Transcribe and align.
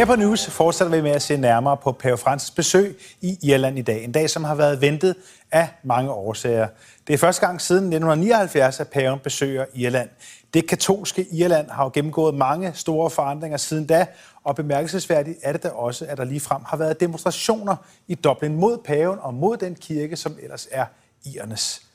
Her 0.00 0.06
på 0.06 0.16
News 0.16 0.46
fortsætter 0.46 0.96
vi 0.96 1.02
med 1.02 1.10
at 1.10 1.22
se 1.22 1.36
nærmere 1.36 1.76
på 1.76 1.92
Pave 1.92 2.18
Frans 2.18 2.50
besøg 2.50 2.98
i 3.20 3.38
Irland 3.42 3.78
i 3.78 3.82
dag. 3.82 4.04
En 4.04 4.12
dag, 4.12 4.30
som 4.30 4.44
har 4.44 4.54
været 4.54 4.80
ventet 4.80 5.16
af 5.52 5.68
mange 5.82 6.10
årsager. 6.10 6.68
Det 7.06 7.14
er 7.14 7.18
første 7.18 7.46
gang 7.46 7.60
siden 7.60 7.84
1979, 7.84 8.80
at 8.80 8.88
paven 8.88 9.18
besøger 9.18 9.64
Irland. 9.74 10.08
Det 10.54 10.68
katolske 10.68 11.26
Irland 11.32 11.70
har 11.70 11.84
jo 11.84 11.90
gennemgået 11.94 12.34
mange 12.34 12.72
store 12.74 13.10
forandringer 13.10 13.58
siden 13.58 13.86
da, 13.86 14.06
og 14.44 14.56
bemærkelsesværdigt 14.56 15.38
er 15.42 15.52
det 15.52 15.62
da 15.62 15.68
også, 15.68 16.06
at 16.08 16.18
der 16.18 16.24
lige 16.24 16.40
frem 16.40 16.62
har 16.66 16.76
været 16.76 17.00
demonstrationer 17.00 17.76
i 18.08 18.14
Dublin 18.14 18.56
mod 18.56 18.78
paven 18.84 19.18
og 19.20 19.34
mod 19.34 19.56
den 19.56 19.74
kirke, 19.74 20.16
som 20.16 20.36
ellers 20.42 20.68
er 20.70 20.84
irernes 21.24 21.89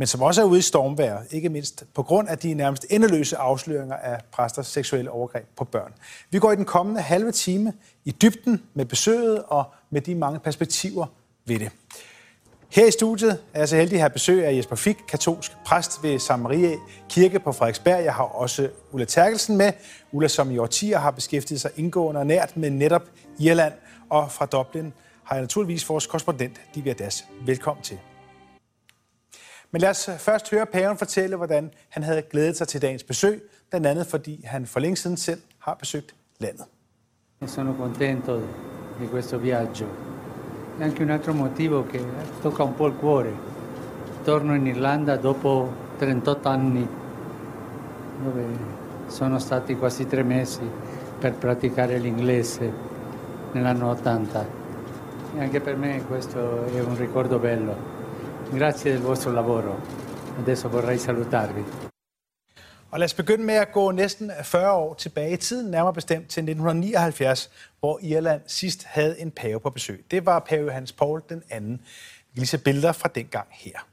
men 0.00 0.06
som 0.06 0.22
også 0.22 0.42
er 0.42 0.46
ude 0.46 0.58
i 0.58 0.62
stormvejr, 0.62 1.22
ikke 1.30 1.48
mindst 1.48 1.84
på 1.94 2.02
grund 2.02 2.28
af 2.28 2.38
de 2.38 2.54
nærmest 2.54 2.86
endeløse 2.90 3.36
afsløringer 3.36 3.96
af 3.96 4.20
præsters 4.32 4.66
seksuelle 4.66 5.10
overgreb 5.10 5.44
på 5.56 5.64
børn. 5.64 5.92
Vi 6.30 6.38
går 6.38 6.52
i 6.52 6.56
den 6.56 6.64
kommende 6.64 7.00
halve 7.00 7.32
time 7.32 7.72
i 8.04 8.10
dybden 8.10 8.62
med 8.74 8.84
besøget 8.84 9.42
og 9.46 9.64
med 9.90 10.00
de 10.00 10.14
mange 10.14 10.38
perspektiver 10.38 11.06
ved 11.46 11.58
det. 11.58 11.70
Her 12.68 12.86
i 12.86 12.90
studiet 12.90 13.38
er 13.54 13.58
jeg 13.58 13.68
så 13.68 13.76
heldig 13.76 13.94
at 13.94 14.00
have 14.00 14.10
besøg 14.10 14.46
af 14.46 14.56
Jesper 14.56 14.76
Fik, 14.76 14.96
katolsk 15.08 15.52
præst 15.66 16.02
ved 16.02 16.18
San 16.18 16.40
Maria 16.40 16.76
Kirke 17.08 17.38
på 17.38 17.52
Frederiksberg. 17.52 18.04
Jeg 18.04 18.14
har 18.14 18.24
også 18.24 18.68
Ulla 18.92 19.04
Terkelsen 19.04 19.56
med. 19.56 19.72
Ulla, 20.12 20.28
som 20.28 20.50
i 20.50 20.58
årtier 20.58 20.98
har 20.98 21.10
beskæftiget 21.10 21.60
sig 21.60 21.70
indgående 21.76 22.20
og 22.20 22.26
nært 22.26 22.56
med 22.56 22.70
netop 22.70 23.02
Irland. 23.38 23.72
Og 24.10 24.32
fra 24.32 24.46
Dublin 24.46 24.92
har 25.24 25.36
jeg 25.36 25.42
naturligvis 25.42 25.88
vores 25.88 26.06
korrespondent, 26.06 26.60
Divya 26.74 26.92
Das. 26.92 27.24
Velkommen 27.46 27.82
til. 27.82 27.98
Men 29.72 29.80
lad 29.80 29.90
os 29.90 30.10
først 30.18 30.50
høre 30.50 30.66
paven 30.66 30.96
fortælle, 30.98 31.36
hvordan 31.36 31.70
han 31.88 32.02
havde 32.02 32.22
glædet 32.22 32.56
sig 32.56 32.68
til 32.68 32.82
dagens 32.82 33.02
besøg, 33.02 33.42
blandt 33.70 33.86
andet 33.86 34.06
fordi 34.06 34.44
han 34.44 34.66
for 34.66 34.80
længe 34.80 34.96
siden 34.96 35.16
selv 35.16 35.40
har 35.58 35.74
besøgt 35.74 36.14
landet. 36.38 36.64
Sono 37.46 37.72
contento 37.72 38.40
di 39.00 39.06
questo 39.06 39.38
viaggio. 39.38 39.86
E 40.80 40.84
anche 40.84 41.02
un 41.02 41.10
altro 41.10 41.32
motivo 41.32 41.86
che 41.92 42.00
tocca 42.42 42.62
un 42.64 42.74
po' 42.74 42.86
il 42.86 42.94
cuore. 43.00 43.32
Torno 44.24 44.54
in 44.54 44.66
Irlanda 44.66 45.16
dopo 45.16 45.72
38 45.98 46.48
anni, 46.48 46.88
dove 48.24 48.44
sono 49.06 49.38
stati 49.38 49.74
quasi 49.76 50.06
tre 50.06 50.22
mesi 50.22 50.70
per 51.18 51.32
praticare 51.32 51.98
l'inglese 51.98 52.72
nell'anno 53.52 53.90
80. 53.90 54.46
E 55.36 55.40
anche 55.40 55.60
per 55.60 55.76
me 55.76 56.02
questo 56.08 56.66
è 56.66 56.80
un 56.80 56.96
ricordo 56.96 57.38
bello. 57.38 57.99
Grazie 58.58 58.92
del 58.92 59.00
vostro 59.00 59.30
lavoro. 59.30 59.80
Adesso 60.38 60.68
vorrei 60.68 60.98
salutarvi. 60.98 61.64
Og 62.90 62.98
lad 62.98 63.04
os 63.04 63.14
begynde 63.14 63.44
med 63.44 63.54
at 63.54 63.72
gå 63.72 63.90
næsten 63.90 64.30
40 64.42 64.72
år 64.72 64.94
tilbage 64.94 65.32
i 65.32 65.36
tiden, 65.36 65.70
nærmere 65.70 65.94
bestemt 65.94 66.28
til 66.28 66.40
1979, 66.40 67.50
hvor 67.80 67.98
Irland 68.02 68.42
sidst 68.46 68.84
havde 68.84 69.20
en 69.20 69.30
pave 69.30 69.60
på 69.60 69.70
besøg. 69.70 70.04
Det 70.10 70.26
var 70.26 70.38
pave 70.38 70.64
Johannes 70.64 70.92
Paul 70.92 71.22
den 71.28 71.42
anden. 71.50 71.72
Vi 71.72 72.34
kan 72.34 72.40
lige 72.40 72.46
se 72.46 72.58
billeder 72.58 72.92
fra 72.92 73.08
dengang 73.14 73.46
her. 73.50 73.86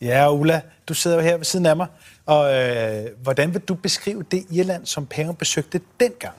Ja, 0.00 0.32
Ulla, 0.32 0.62
du 0.88 0.94
sidder 0.94 1.16
jo 1.16 1.22
her 1.22 1.36
ved 1.36 1.44
siden 1.44 1.66
af 1.66 1.76
mig. 1.76 1.86
Og 2.26 2.54
øh, 2.54 3.06
hvordan 3.22 3.54
vil 3.54 3.60
du 3.60 3.74
beskrive 3.74 4.22
det 4.22 4.46
Irland, 4.50 4.86
som 4.86 5.06
paven 5.06 5.36
besøgte 5.36 5.80
dengang? 6.00 6.36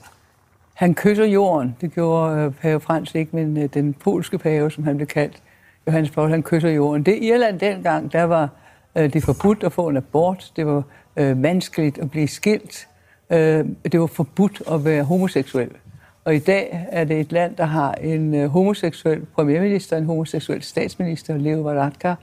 Han 0.76 0.94
kysser 0.94 1.24
jorden. 1.24 1.76
Det 1.80 1.92
gjorde 1.92 2.40
øh, 2.40 2.52
pave 2.52 2.80
Frans 2.80 3.14
ikke, 3.14 3.36
men 3.36 3.56
øh, 3.56 3.68
den 3.74 3.94
polske 3.94 4.38
pave, 4.38 4.70
som 4.70 4.84
han 4.84 4.96
blev 4.96 5.06
kaldt, 5.06 5.42
Johannes 5.86 6.10
Paul, 6.10 6.30
han 6.30 6.42
kysser 6.42 6.68
jorden. 6.68 7.02
Det 7.02 7.22
Irland 7.22 7.58
dengang, 7.58 8.12
der 8.12 8.22
var 8.22 8.48
øh, 8.96 9.12
det 9.12 9.22
forbudt 9.22 9.64
at 9.64 9.72
få 9.72 9.88
en 9.88 9.96
abort. 9.96 10.52
Det 10.56 10.66
var 10.66 10.82
øh, 11.16 11.42
vanskeligt 11.42 11.98
at 11.98 12.10
blive 12.10 12.28
skilt. 12.28 12.88
Øh, 13.30 13.64
det 13.92 14.00
var 14.00 14.06
forbudt 14.06 14.62
at 14.72 14.84
være 14.84 15.04
homoseksuel. 15.04 15.70
Og 16.24 16.34
i 16.34 16.38
dag 16.38 16.86
er 16.92 17.04
det 17.04 17.20
et 17.20 17.32
land, 17.32 17.56
der 17.56 17.64
har 17.64 17.92
en 17.92 18.34
øh, 18.34 18.48
homoseksuel 18.48 19.26
premierminister, 19.26 19.96
en 19.96 20.06
homoseksuel 20.06 20.62
statsminister, 20.62 21.36
Leo 21.36 21.60
Varadkar, 21.60 22.16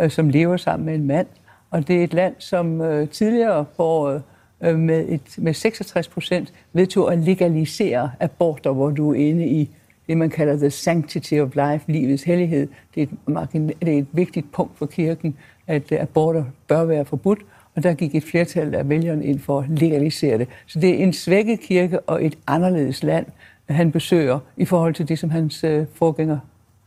øh, 0.00 0.10
som 0.10 0.28
lever 0.28 0.56
sammen 0.56 0.86
med 0.86 0.94
en 0.94 1.06
mand. 1.06 1.26
Og 1.70 1.88
det 1.88 2.00
er 2.00 2.04
et 2.04 2.14
land, 2.14 2.34
som 2.38 2.80
øh, 2.80 3.08
tidligere 3.08 3.64
på 3.76 3.84
året 3.84 4.14
øh, 4.14 4.20
Øh, 4.62 4.78
med, 4.78 5.08
et, 5.08 5.34
med 5.38 5.54
66 5.54 6.08
procent 6.08 6.52
vedtog 6.72 7.12
at 7.12 7.18
legalisere 7.18 8.10
aborter, 8.20 8.70
hvor 8.72 8.90
du 8.90 9.10
er 9.10 9.14
inde 9.14 9.46
i 9.46 9.70
det, 10.08 10.18
man 10.18 10.30
kalder 10.30 10.56
the 10.56 10.70
sanctity 10.70 11.34
of 11.34 11.48
life, 11.54 11.92
livets 11.92 12.22
hellighed. 12.22 12.68
Det 12.94 13.02
er 13.02 13.40
et, 13.40 13.50
det 13.82 13.88
er 13.88 13.98
et 13.98 14.06
vigtigt 14.12 14.52
punkt 14.52 14.78
for 14.78 14.86
kirken, 14.86 15.36
at 15.66 15.92
øh, 15.92 16.02
aborter 16.02 16.44
bør 16.68 16.84
være 16.84 17.04
forbudt, 17.04 17.38
og 17.76 17.82
der 17.82 17.94
gik 17.94 18.14
et 18.14 18.24
flertal 18.24 18.74
af 18.74 18.88
vælgerne 18.88 19.24
ind 19.24 19.40
for 19.40 19.60
at 19.60 19.68
legalisere 19.68 20.38
det. 20.38 20.48
Så 20.66 20.80
det 20.80 20.90
er 20.90 20.98
en 20.98 21.12
svækket 21.12 21.60
kirke 21.60 22.00
og 22.00 22.24
et 22.24 22.38
anderledes 22.46 23.02
land, 23.02 23.26
han 23.68 23.92
besøger 23.92 24.38
i 24.56 24.64
forhold 24.64 24.94
til 24.94 25.08
det, 25.08 25.18
som 25.18 25.30
hans 25.30 25.64
øh, 25.64 25.86
forgænger 25.94 26.38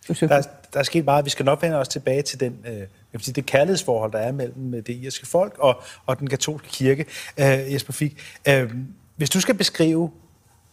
besøgte. 0.07 0.35
Der, 0.35 0.41
der 0.73 0.79
er 0.79 0.83
sket 0.83 1.05
meget. 1.05 1.25
Vi 1.25 1.29
skal 1.29 1.45
nok 1.45 1.61
vende 1.61 1.77
os 1.77 1.87
tilbage 1.87 2.21
til 2.21 2.39
den 2.39 2.57
øh, 2.67 2.87
jeg 3.13 3.19
vil 3.19 3.25
sige, 3.25 3.33
det 3.33 3.45
kærlighedsforhold, 3.45 4.11
der 4.11 4.17
er 4.17 4.31
mellem 4.31 4.73
øh, 4.73 4.85
det 4.85 4.95
irske 4.95 5.25
folk 5.25 5.55
og, 5.59 5.81
og 6.05 6.19
den 6.19 6.27
katolske 6.27 6.67
kirke. 6.69 7.05
Øh, 7.37 7.73
Jesper 7.73 7.93
Fik, 7.93 8.17
øh, 8.47 8.73
hvis 9.15 9.29
du 9.29 9.41
skal 9.41 9.55
beskrive 9.55 10.11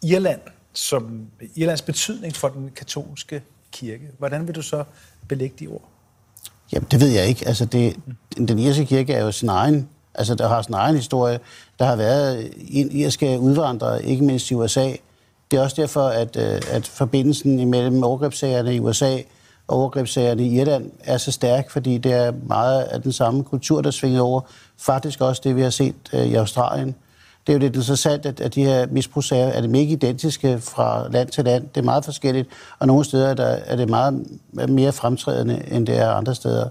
Irland 0.05 0.41
som 0.73 1.27
Irlands 1.57 1.83
betydning 1.83 2.37
for 2.37 2.49
den 2.49 2.71
katolske 2.77 3.43
kirke, 3.73 4.09
hvordan 4.19 4.47
vil 4.47 4.55
du 4.55 4.63
så 4.63 4.85
belægge 5.29 5.57
de 5.59 5.67
ord? 5.67 5.89
Jamen, 6.73 6.89
det 6.91 7.01
ved 7.01 7.09
jeg 7.09 7.27
ikke. 7.27 7.49
Altså, 7.49 7.65
det, 7.65 7.97
den 8.37 8.59
irske 8.59 8.87
kirke 8.87 9.13
er 9.13 9.25
jo 9.25 9.33
sin 9.33 9.49
egen, 9.49 9.89
altså, 10.15 10.35
der 10.35 10.49
har 10.49 10.63
sin 10.63 10.75
egen 10.75 10.97
historie. 10.97 11.41
Der 11.79 11.85
har 11.85 11.97
været 11.97 12.53
irske 12.91 13.39
udvandrere, 13.39 14.05
ikke 14.05 14.25
mindst 14.25 14.51
i 14.51 14.55
USA. 14.55 14.93
Det 15.51 15.57
er 15.57 15.63
også 15.63 15.77
derfor, 15.83 16.09
at, 16.09 16.37
øh, 16.37 16.63
at 16.71 16.87
forbindelsen 16.87 17.59
imellem 17.59 18.03
overgrebssagerne 18.03 18.75
i 18.75 18.81
USA 18.81 19.19
overgrebssagerne 19.69 20.43
i 20.47 20.61
Irland 20.61 20.91
er 21.05 21.17
så 21.17 21.33
stærk, 21.33 21.71
fordi 21.71 21.99
det 21.99 22.13
er 22.13 22.33
meget 22.47 22.83
af 22.83 23.03
den 23.03 23.13
samme 23.13 23.45
kultur, 23.45 23.81
der 23.81 23.91
svinger 23.91 24.21
over. 24.21 24.41
Faktisk 24.79 25.21
også 25.21 25.41
det, 25.45 25.57
vi 25.57 25.63
har 25.63 25.71
set 25.71 25.95
øh, 26.13 26.27
i 26.27 26.35
Australien. 26.35 26.95
Det 27.47 27.53
er 27.53 27.53
jo 27.53 27.59
lidt 27.59 27.77
interessant, 27.77 28.27
at, 28.27 28.41
at 28.41 28.55
de 28.55 28.65
her 28.65 28.87
misbrugssager 28.91 29.47
er 29.47 29.61
det 29.61 29.77
ikke 29.77 29.93
identiske 29.93 30.61
fra 30.61 31.09
land 31.09 31.29
til 31.29 31.45
land. 31.45 31.69
Det 31.75 31.81
er 31.81 31.85
meget 31.85 32.05
forskelligt, 32.05 32.49
og 32.79 32.87
nogle 32.87 33.05
steder 33.05 33.35
der 33.35 33.45
er 33.45 33.77
det 33.77 33.89
meget 33.89 34.27
mere 34.69 34.93
fremtrædende, 34.93 35.63
end 35.71 35.87
det 35.87 35.99
er 35.99 36.11
andre 36.11 36.35
steder. 36.35 36.69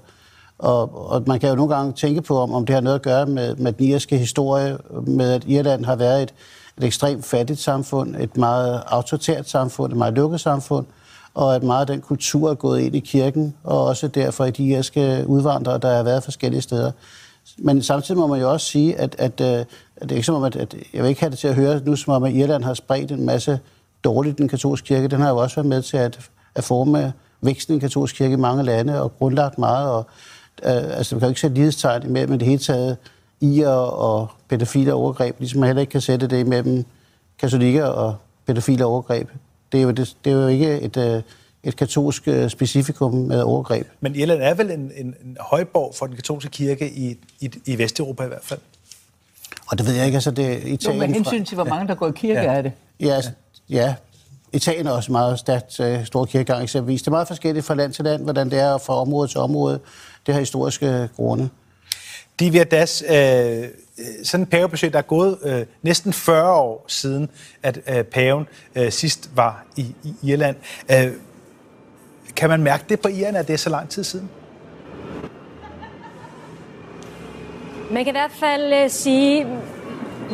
Og, 0.60 1.12
og 1.12 1.24
man 1.28 1.40
kan 1.40 1.50
jo 1.50 1.56
nogle 1.56 1.76
gange 1.76 1.94
tænke 1.94 2.22
på, 2.22 2.38
om, 2.38 2.54
om 2.54 2.66
det 2.66 2.74
har 2.74 2.82
noget 2.82 2.96
at 2.96 3.02
gøre 3.02 3.26
med, 3.26 3.56
med 3.56 3.74
den 3.74 3.86
irske 3.86 4.18
historie, 4.18 4.78
med 5.08 5.32
at 5.32 5.44
Irland 5.48 5.86
har 5.86 5.96
været 5.96 6.24
et, 6.24 6.34
et 6.78 6.84
ekstremt 6.84 7.26
fattigt 7.26 7.60
samfund, 7.60 8.16
et 8.16 8.38
meget 8.38 8.84
autoritært 8.88 9.50
samfund, 9.50 9.92
et 9.92 9.98
meget 9.98 10.14
lukket 10.14 10.40
samfund, 10.40 10.86
og 11.34 11.56
at 11.56 11.64
meget 11.64 11.82
af 11.82 11.88
den 11.88 12.02
kultur 12.02 12.50
er 12.50 12.56
gået 12.56 12.80
ind 12.80 12.96
i 12.96 13.00
kirken, 13.00 13.56
og 13.64 13.86
også 13.86 14.08
derfor 14.08 14.46
i 14.46 14.52
de 14.52 14.64
irske 14.64 15.24
udvandrere, 15.28 15.78
der 15.78 15.96
har 15.96 16.04
været 16.04 16.24
forskellige 16.24 16.62
steder. 16.62 16.92
Men 17.58 17.84
samtidig 17.84 18.20
må 18.20 18.28
man 18.28 18.40
jo 18.40 18.52
også 18.52 18.66
sige, 18.66 19.00
at, 19.00 19.16
at, 19.20 19.42
øh, 19.42 19.48
at 19.48 19.66
det 20.02 20.12
er 20.12 20.16
ikke 20.16 20.26
som 20.26 20.36
om, 20.36 20.44
at, 20.44 20.56
at 20.56 20.76
jeg 20.94 21.04
vil 21.04 21.10
ikke 21.10 21.22
have 21.22 21.30
det 21.30 21.40
til 21.40 21.48
at 21.48 21.56
høre 21.56 21.82
nu, 21.86 21.96
som 21.96 22.14
om 22.14 22.24
at 22.24 22.34
Irland 22.34 22.64
har 22.64 22.74
spredt 22.74 23.12
en 23.12 23.26
masse 23.26 23.60
dårligt 24.04 24.38
den 24.38 24.48
katolske 24.48 24.88
kirke. 24.88 25.08
Den 25.08 25.22
har 25.22 25.30
jo 25.30 25.38
også 25.38 25.56
været 25.56 25.68
med 25.68 25.82
til 25.82 25.98
at, 25.98 26.20
at 26.56 26.64
forme 26.64 27.14
væksten 27.42 27.74
i 27.74 27.76
den 27.76 27.82
katolske 27.82 28.18
kirke 28.18 28.34
i 28.34 28.38
mange 28.38 28.64
lande, 28.64 29.02
og 29.02 29.18
grundlagt 29.18 29.58
meget. 29.58 29.92
Og, 29.92 30.06
øh, 30.64 30.98
altså, 30.98 31.16
man 31.16 31.20
kan 31.20 31.28
jo 31.28 31.30
ikke 31.30 31.42
sætte 31.42 31.56
lighedstegn 31.56 32.04
imellem 32.04 32.40
det 32.40 32.48
hele 32.48 32.60
taget 32.60 32.98
i 33.42 33.62
og, 33.62 33.98
og 33.98 34.28
pædofile 34.50 34.94
overgreb, 34.94 35.36
ligesom 35.40 35.60
man 35.60 35.68
heller 35.68 35.82
ikke 35.82 35.92
kan 35.92 36.02
sætte 36.02 36.28
det 36.28 36.40
imellem 36.40 36.86
katolikker 37.40 37.86
og 37.86 38.16
pædofile 38.48 38.86
overgreb. 38.86 39.30
Det 39.72 39.78
er 39.78 39.82
jo, 39.82 39.92
det, 39.92 40.16
det 40.26 40.34
er 40.34 40.36
jo 40.36 40.48
ikke 40.48 40.82
et, 40.82 40.98
øh, 40.98 41.22
et 41.64 41.76
katolsk 41.76 42.28
øh, 42.28 42.50
specifikum 42.50 43.14
med 43.14 43.42
overgreb. 43.42 43.88
Men 44.00 44.16
Irland 44.16 44.42
er 44.42 44.54
vel 44.54 44.72
en, 44.72 44.92
en, 44.96 45.06
en 45.06 45.38
højborg 45.40 45.96
for 45.96 46.06
den 46.06 46.16
katolske 46.16 46.50
kirke 46.50 46.90
i, 46.90 47.18
i, 47.40 47.52
i 47.66 47.78
Vesteuropa 47.78 48.24
i 48.24 48.28
hvert 48.28 48.44
fald? 48.44 48.60
Og 49.68 49.78
det 49.78 49.88
ved 49.88 49.94
jeg 49.94 50.06
ikke, 50.06 50.16
altså 50.16 50.32
det 50.32 50.46
er 50.46 50.52
Italien... 50.52 51.02
Jo, 51.02 51.08
med 51.08 51.16
hensyn 51.16 51.46
til, 51.46 51.56
hvor 51.56 51.64
mange 51.64 51.88
der 51.88 51.96
går 51.96 52.08
i 52.08 52.12
kirke, 52.16 52.40
ja. 52.40 52.54
er 52.54 52.62
det. 52.62 52.72
Ja, 53.00 53.16
altså, 53.16 53.32
ja. 53.70 53.96
Italien 54.54 54.88
er 54.88 54.92
også 54.92 55.12
meget 55.12 55.40
stærkt 55.40 55.80
uh, 55.80 56.06
stor 56.06 56.26
kirkegang 56.26 56.64
eksempelvis. 56.64 57.02
Det 57.02 57.08
er 57.08 57.12
meget 57.12 57.28
forskelligt 57.28 57.66
fra 57.66 57.76
land 57.76 57.94
til 57.94 58.06
land, 58.06 58.24
hvordan 58.24 58.52
det 58.52 58.60
er 58.60 58.78
fra 58.78 59.02
område 59.02 59.28
til 59.28 59.40
område. 59.40 59.80
Det 60.26 60.34
har 60.34 60.40
historiske 60.40 61.10
grunde. 61.16 61.50
Divya 62.40 62.64
Das, 62.64 63.04
øh, 63.10 63.68
Øh, 64.00 64.26
sådan 64.26 64.44
en 64.44 64.48
pavebesøg, 64.48 64.94
der 64.94 65.00
er 65.00 65.04
gået 65.04 65.38
øh, 65.44 65.66
næsten 65.82 66.14
40 66.14 66.54
år 66.54 66.86
siden, 66.88 67.30
at 67.64 67.80
øh, 67.90 68.04
paven 68.04 68.48
øh, 68.76 68.92
sidst 68.92 69.30
var 69.36 69.66
i, 69.76 69.96
i 70.04 70.14
Irland. 70.24 70.56
Øh, 70.92 71.12
kan 72.36 72.50
man 72.50 72.64
mærke 72.64 72.84
det 72.90 73.00
på 73.00 73.08
Irland, 73.08 73.38
at 73.38 73.48
det 73.48 73.54
er 73.54 73.58
så 73.58 73.70
lang 73.70 73.90
tid 73.90 74.04
siden? 74.04 74.30
Man 77.92 78.04
kan 78.06 78.08
i 78.08 78.18
hvert 78.18 78.32
fald 78.40 78.74
øh, 78.74 78.90
sige, 78.90 79.48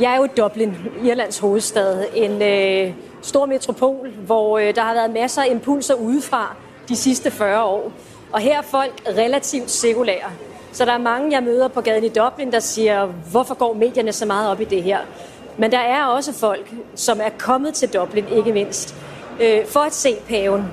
jeg 0.01 0.13
er 0.13 0.17
jo 0.17 0.27
Dublin, 0.37 0.75
Irlands 1.03 1.39
hovedstad, 1.39 2.05
en 2.13 2.41
øh, 2.41 2.93
stor 3.21 3.45
metropol, 3.45 4.09
hvor 4.25 4.57
øh, 4.57 4.75
der 4.75 4.81
har 4.81 4.93
været 4.93 5.11
masser 5.11 5.41
af 5.41 5.47
impulser 5.51 5.93
udefra 5.93 6.55
de 6.89 6.95
sidste 6.95 7.31
40 7.31 7.63
år. 7.63 7.91
Og 8.31 8.39
her 8.39 8.57
er 8.57 8.61
folk 8.61 9.01
relativt 9.17 9.71
sekulære. 9.71 10.31
Så 10.75 10.85
der 10.85 10.91
er 10.91 10.97
mange, 10.97 11.31
jeg 11.31 11.43
møder 11.43 11.67
på 11.67 11.81
gaden 11.81 12.03
i 12.03 12.09
Dublin, 12.09 12.51
der 12.51 12.59
siger, 12.59 13.05
hvorfor 13.05 13.53
går 13.53 13.73
medierne 13.73 14.13
så 14.13 14.25
meget 14.25 14.49
op 14.49 14.61
i 14.61 14.63
det 14.63 14.83
her? 14.83 14.99
Men 15.57 15.71
der 15.71 15.79
er 15.79 16.05
også 16.05 16.33
folk, 16.33 16.73
som 16.95 17.19
er 17.21 17.29
kommet 17.37 17.73
til 17.73 17.93
Dublin, 17.93 18.25
ikke 18.27 18.53
mindst, 18.53 18.95
øh, 19.41 19.65
for 19.65 19.79
at 19.79 19.93
se 19.93 20.15
paven. 20.29 20.63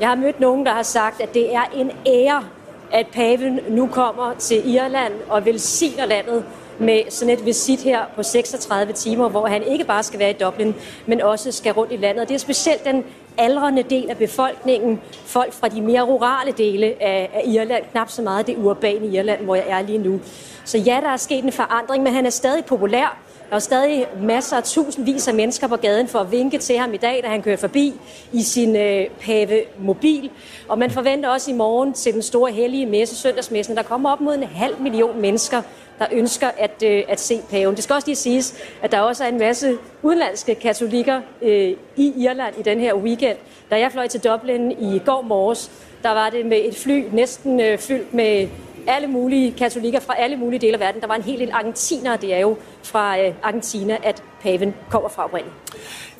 Jeg 0.00 0.08
har 0.08 0.14
mødt 0.14 0.40
nogen, 0.40 0.66
der 0.66 0.72
har 0.72 0.82
sagt, 0.82 1.20
at 1.20 1.34
det 1.34 1.54
er 1.54 1.62
en 1.74 1.90
ære, 2.06 2.44
at 2.92 3.06
paven 3.12 3.60
nu 3.68 3.86
kommer 3.86 4.34
til 4.38 4.74
Irland 4.74 5.12
og 5.28 5.44
velsigner 5.44 6.06
landet 6.06 6.44
med 6.78 7.02
sådan 7.10 7.34
et 7.34 7.46
visit 7.46 7.80
her 7.80 8.00
på 8.16 8.22
36 8.22 8.92
timer, 8.92 9.28
hvor 9.28 9.46
han 9.46 9.62
ikke 9.62 9.84
bare 9.84 10.02
skal 10.02 10.18
være 10.18 10.30
i 10.30 10.36
Dublin, 10.40 10.74
men 11.06 11.20
også 11.20 11.52
skal 11.52 11.72
rundt 11.72 11.92
i 11.92 11.96
landet. 11.96 12.22
Og 12.22 12.28
det 12.28 12.34
er 12.34 12.38
specielt 12.38 12.84
den 12.84 13.04
aldrende 13.38 13.82
del 13.82 14.10
af 14.10 14.16
befolkningen, 14.16 15.00
folk 15.24 15.52
fra 15.52 15.68
de 15.68 15.80
mere 15.80 16.02
rurale 16.02 16.52
dele 16.52 16.86
af, 16.86 17.30
af 17.34 17.42
Irland, 17.46 17.84
knap 17.90 18.10
så 18.10 18.22
meget 18.22 18.46
det 18.46 18.56
urbane 18.56 19.06
Irland, 19.06 19.44
hvor 19.44 19.54
jeg 19.54 19.68
er 19.68 19.82
lige 19.82 19.98
nu. 19.98 20.20
Så 20.64 20.78
ja, 20.78 21.00
der 21.02 21.08
er 21.08 21.16
sket 21.16 21.44
en 21.44 21.52
forandring, 21.52 22.02
men 22.02 22.14
han 22.14 22.26
er 22.26 22.30
stadig 22.30 22.64
populær. 22.64 23.18
Der 23.50 23.56
er 23.56 23.60
stadig 23.60 24.06
masser 24.20 24.56
af 24.56 24.62
tusindvis 24.62 25.28
af 25.28 25.34
mennesker 25.34 25.66
på 25.66 25.76
gaden 25.76 26.08
for 26.08 26.18
at 26.18 26.30
vinke 26.30 26.58
til 26.58 26.78
ham 26.78 26.94
i 26.94 26.96
dag, 26.96 27.20
da 27.24 27.28
han 27.28 27.42
kører 27.42 27.56
forbi 27.56 27.94
i 28.32 28.42
sin 28.42 28.76
øh, 28.76 29.06
pave 29.20 29.60
mobil. 29.78 30.30
Og 30.68 30.78
man 30.78 30.90
forventer 30.90 31.28
også 31.28 31.50
i 31.50 31.54
morgen 31.54 31.92
til 31.92 32.14
den 32.14 32.22
store 32.22 32.52
hellige 32.52 32.86
messe, 32.86 33.16
søndagsmessen, 33.16 33.76
der 33.76 33.82
kommer 33.82 34.12
op 34.12 34.20
mod 34.20 34.34
en 34.34 34.42
halv 34.42 34.80
million 34.80 35.20
mennesker, 35.20 35.62
der 35.98 36.06
ønsker 36.12 36.50
at, 36.58 36.82
øh, 36.84 37.02
at 37.08 37.20
se 37.20 37.40
paven. 37.50 37.74
Det 37.76 37.84
skal 37.84 37.94
også 37.94 38.08
lige 38.08 38.16
siges, 38.16 38.54
at 38.82 38.92
der 38.92 39.00
også 39.00 39.24
er 39.24 39.28
en 39.28 39.38
masse 39.38 39.78
udenlandske 40.02 40.54
katolikker 40.54 41.20
øh, 41.42 41.72
i 41.96 42.12
Irland 42.16 42.58
i 42.58 42.62
den 42.62 42.80
her 42.80 42.94
weekend. 42.94 43.36
Da 43.70 43.78
jeg 43.78 43.92
fløj 43.92 44.06
til 44.06 44.20
Dublin 44.20 44.72
i 44.72 45.00
går 45.06 45.22
morges, 45.22 45.70
der 46.02 46.10
var 46.10 46.30
det 46.30 46.46
med 46.46 46.60
et 46.64 46.76
fly 46.76 47.04
næsten 47.12 47.60
øh, 47.60 47.78
fyldt 47.78 48.14
med 48.14 48.48
alle 48.86 49.08
mulige 49.08 49.52
katolikker 49.52 50.00
fra 50.00 50.14
alle 50.18 50.36
mulige 50.36 50.60
dele 50.60 50.74
af 50.74 50.80
verden. 50.80 51.00
Der 51.00 51.06
var 51.06 51.14
en 51.14 51.22
hel 51.22 51.38
del 51.38 51.50
argentinere, 51.52 52.16
det 52.16 52.34
er 52.34 52.38
jo 52.38 52.56
fra 52.84 53.18
øh, 53.20 53.34
Argentina, 53.42 53.96
at 54.02 54.22
paven 54.42 54.74
kommer 54.90 55.08
fra 55.08 55.24
oprindeligt. 55.24 55.56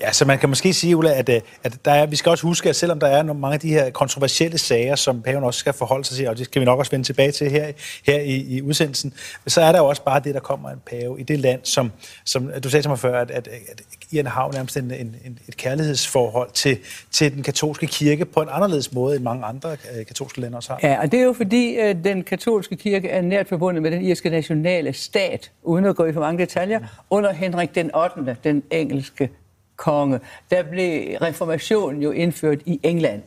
Ja, 0.00 0.12
så 0.12 0.24
man 0.24 0.38
kan 0.38 0.48
måske 0.48 0.72
sige, 0.72 0.96
Ulla, 0.96 1.18
at, 1.18 1.28
øh, 1.28 1.40
at 1.64 1.84
der 1.84 1.92
er, 1.92 2.06
vi 2.06 2.16
skal 2.16 2.30
også 2.30 2.46
huske, 2.46 2.68
at 2.68 2.76
selvom 2.76 3.00
der 3.00 3.06
er 3.06 3.22
nogle, 3.22 3.40
mange 3.40 3.54
af 3.54 3.60
de 3.60 3.68
her 3.68 3.90
kontroversielle 3.90 4.58
sager, 4.58 4.94
som 4.96 5.22
paven 5.22 5.44
også 5.44 5.60
skal 5.60 5.72
forholde 5.72 6.04
sig 6.04 6.16
til, 6.16 6.28
og 6.28 6.38
det 6.38 6.44
skal 6.44 6.60
vi 6.60 6.64
nok 6.64 6.78
også 6.78 6.90
vende 6.90 7.06
tilbage 7.06 7.32
til 7.32 7.50
her, 7.50 7.72
her 8.06 8.20
i, 8.20 8.36
i 8.36 8.62
udsendelsen, 8.62 9.14
så 9.46 9.60
er 9.60 9.72
der 9.72 9.78
jo 9.78 9.86
også 9.86 10.02
bare 10.02 10.20
det, 10.20 10.34
der 10.34 10.40
kommer 10.40 10.70
en 10.70 10.80
pave 10.86 11.20
i 11.20 11.22
det 11.22 11.38
land, 11.38 11.60
som, 11.64 11.92
som 12.24 12.50
du 12.64 12.70
sagde 12.70 12.82
til 12.82 12.88
mig 12.88 12.98
før, 12.98 13.20
at, 13.20 13.30
at, 13.30 13.48
at 13.48 13.82
Irland 14.10 14.26
har 14.26 14.44
jo 14.44 14.50
nærmest 14.52 14.76
en, 14.76 14.90
en, 14.90 15.38
et 15.48 15.56
kærlighedsforhold 15.56 16.50
til, 16.50 16.78
til 17.10 17.34
den 17.34 17.42
katolske 17.42 17.86
kirke 17.86 18.24
på 18.24 18.40
en 18.40 18.48
anderledes 18.50 18.92
måde, 18.92 19.16
end 19.16 19.24
mange 19.24 19.44
andre 19.44 19.70
øh, 19.70 20.06
katolske 20.06 20.40
lande 20.40 20.56
også 20.56 20.72
har. 20.72 20.88
Ja, 20.88 21.00
og 21.00 21.12
det 21.12 21.20
er 21.20 21.24
jo 21.24 21.32
fordi, 21.32 21.92
den 22.04 22.24
katolske 22.24 22.76
kirke 22.76 23.08
er 23.08 23.22
nært 23.22 23.48
forbundet 23.48 23.82
med 23.82 23.90
den 23.90 24.02
irske 24.02 24.30
nationale 24.30 24.92
stat, 24.92 25.50
uden 25.62 25.84
at 25.84 25.96
gå 25.96 26.04
i 26.04 26.12
for 26.12 26.20
mange 26.20 26.38
detaljer, 26.52 26.80
under 27.10 27.32
Henrik 27.32 27.74
den 27.74 27.94
8., 27.94 28.36
den 28.44 28.62
engelske 28.70 29.30
konge, 29.76 30.20
der 30.50 30.62
blev 30.62 31.16
reformationen 31.16 32.02
jo 32.02 32.10
indført 32.10 32.58
i 32.66 32.80
England. 32.82 33.22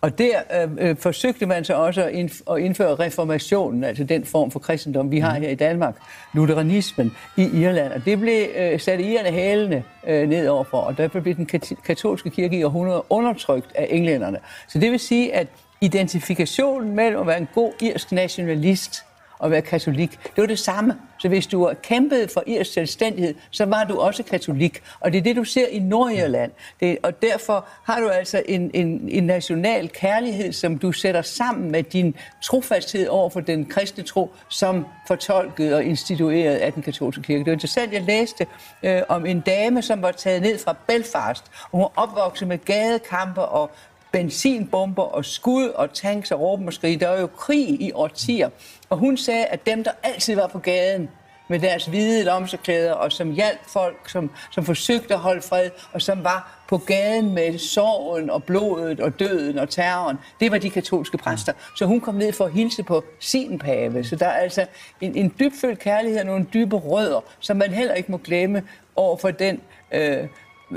Og 0.00 0.18
der 0.18 0.42
øh, 0.62 0.70
øh, 0.78 0.96
forsøgte 0.96 1.46
man 1.46 1.64
så 1.64 1.74
også 1.74 2.04
at, 2.04 2.12
indf- 2.12 2.52
at 2.52 2.58
indføre 2.58 2.94
reformationen, 2.94 3.84
altså 3.84 4.04
den 4.04 4.24
form 4.24 4.50
for 4.50 4.58
kristendom, 4.58 5.10
vi 5.10 5.18
har 5.18 5.34
her 5.34 5.48
i 5.48 5.54
Danmark, 5.54 5.94
lutheranismen 6.34 7.12
i 7.36 7.42
Irland. 7.42 7.92
Og 7.92 8.04
det 8.04 8.20
blev 8.20 8.46
øh, 8.56 8.80
sat 8.80 9.00
irerne 9.00 9.30
hælene 9.30 9.84
øh, 10.06 10.28
ned 10.28 10.48
overfor, 10.48 10.78
og 10.78 10.98
derfor 10.98 11.20
blev 11.20 11.34
den 11.34 11.46
kat- 11.46 11.72
katolske 11.84 12.30
kirke 12.30 12.58
i 12.58 12.64
århundreder 12.64 13.12
undertrykt 13.12 13.72
af 13.74 13.86
englænderne. 13.90 14.38
Så 14.68 14.78
det 14.78 14.90
vil 14.90 15.00
sige, 15.00 15.34
at 15.34 15.46
identifikationen 15.80 16.94
mellem 16.94 17.20
at 17.20 17.26
være 17.26 17.38
en 17.38 17.48
god 17.54 17.72
irsk 17.80 18.12
nationalist 18.12 19.04
at 19.42 19.50
være 19.50 19.62
katolik. 19.62 20.10
Det 20.10 20.32
var 20.36 20.46
det 20.46 20.58
samme. 20.58 20.98
Så 21.18 21.28
hvis 21.28 21.46
du 21.46 21.72
kæmpede 21.82 22.28
for 22.34 22.42
irsk 22.46 22.72
selvstændighed, 22.72 23.34
så 23.50 23.64
var 23.64 23.84
du 23.84 24.00
også 24.00 24.22
katolik. 24.22 24.82
Og 25.00 25.12
det 25.12 25.18
er 25.18 25.22
det, 25.22 25.36
du 25.36 25.44
ser 25.44 25.66
i 25.66 25.78
Nordirland. 25.78 26.50
Det, 26.80 26.98
og 27.02 27.22
derfor 27.22 27.66
har 27.84 28.00
du 28.00 28.08
altså 28.08 28.42
en, 28.48 28.70
en, 28.74 29.08
en 29.08 29.24
national 29.24 29.88
kærlighed, 29.88 30.52
som 30.52 30.78
du 30.78 30.92
sætter 30.92 31.22
sammen 31.22 31.70
med 31.70 31.82
din 31.82 32.14
trofasthed 32.42 33.08
over 33.08 33.30
for 33.30 33.40
den 33.40 33.64
kristne 33.66 34.04
tro, 34.04 34.30
som 34.48 34.86
fortolket 35.08 35.74
og 35.74 35.84
institueret 35.84 36.56
af 36.56 36.72
den 36.72 36.82
katolske 36.82 37.22
kirke. 37.22 37.38
Det 37.38 37.46
var 37.46 37.52
interessant, 37.52 37.92
jeg 37.92 38.02
læste 38.02 38.46
øh, 38.82 39.02
om 39.08 39.26
en 39.26 39.40
dame, 39.40 39.82
som 39.82 40.02
var 40.02 40.12
taget 40.12 40.42
ned 40.42 40.58
fra 40.58 40.76
Belfast. 40.86 41.44
Hun 41.72 41.80
var 41.80 41.92
opvokset 41.96 42.48
med 42.48 42.58
gadekampe 42.64 43.42
og 43.42 43.70
benzinbomber 44.12 45.02
og 45.02 45.24
skud 45.24 45.68
og 45.68 45.92
tanks 45.94 46.30
og 46.30 46.40
råben 46.40 46.66
og 46.66 46.72
skrig. 46.72 47.00
Der 47.00 47.08
var 47.08 47.20
jo 47.20 47.26
krig 47.26 47.68
i 47.80 47.92
årtier. 47.92 48.50
Og 48.90 48.98
hun 48.98 49.16
sagde, 49.16 49.44
at 49.44 49.66
dem, 49.66 49.84
der 49.84 49.90
altid 50.02 50.34
var 50.34 50.46
på 50.46 50.58
gaden 50.58 51.08
med 51.48 51.58
deres 51.60 51.86
hvide 51.86 52.24
lomseklæder, 52.24 52.92
og 52.92 53.12
som 53.12 53.30
hjalp 53.32 53.58
folk, 53.66 54.08
som, 54.08 54.30
som 54.50 54.64
forsøgte 54.64 55.14
at 55.14 55.20
holde 55.20 55.42
fred, 55.42 55.70
og 55.92 56.02
som 56.02 56.24
var 56.24 56.64
på 56.68 56.78
gaden 56.78 57.34
med 57.34 57.58
sorgen 57.58 58.30
og 58.30 58.44
blodet 58.44 59.00
og 59.00 59.18
døden 59.18 59.58
og 59.58 59.68
terroren, 59.68 60.16
det 60.40 60.50
var 60.50 60.58
de 60.58 60.70
katolske 60.70 61.18
præster. 61.18 61.52
Så 61.76 61.86
hun 61.86 62.00
kom 62.00 62.14
ned 62.14 62.32
for 62.32 62.44
at 62.44 62.52
hilse 62.52 62.82
på 62.82 63.04
sin 63.20 63.58
pave. 63.58 64.04
Så 64.04 64.16
der 64.16 64.26
er 64.26 64.40
altså 64.40 64.66
en, 65.00 65.14
en 65.14 65.34
dybfølt 65.38 65.78
kærlighed 65.78 66.20
og 66.20 66.26
nogle 66.26 66.46
dybe 66.54 66.76
rødder, 66.76 67.20
som 67.40 67.56
man 67.56 67.70
heller 67.70 67.94
ikke 67.94 68.12
må 68.12 68.18
glemme 68.18 68.62
over 68.96 69.16
for 69.16 69.30
den 69.30 69.60
øh, 69.92 70.26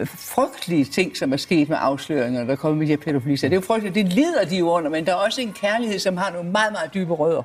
frygtelige 0.05 0.85
ting, 0.85 1.17
som 1.17 1.33
er 1.33 1.37
sket 1.37 1.69
med 1.69 1.77
afsløringer, 1.81 2.43
der 2.43 2.51
er 2.51 2.55
kommet 2.55 2.77
med 2.77 2.87
de 2.87 2.91
her 2.91 2.97
pædofilier. 2.97 3.37
Det 3.37 3.51
er 3.51 3.55
jo 3.55 3.61
frygteligt, 3.61 3.95
det 3.95 4.13
lider 4.13 4.45
de 4.45 4.57
jo 4.57 4.69
under, 4.69 4.89
men 4.89 5.05
der 5.05 5.11
er 5.11 5.15
også 5.15 5.41
en 5.41 5.53
kærlighed, 5.53 5.99
som 5.99 6.17
har 6.17 6.31
nogle 6.31 6.51
meget, 6.51 6.71
meget 6.71 6.93
dybe 6.93 7.13
rødder. 7.13 7.41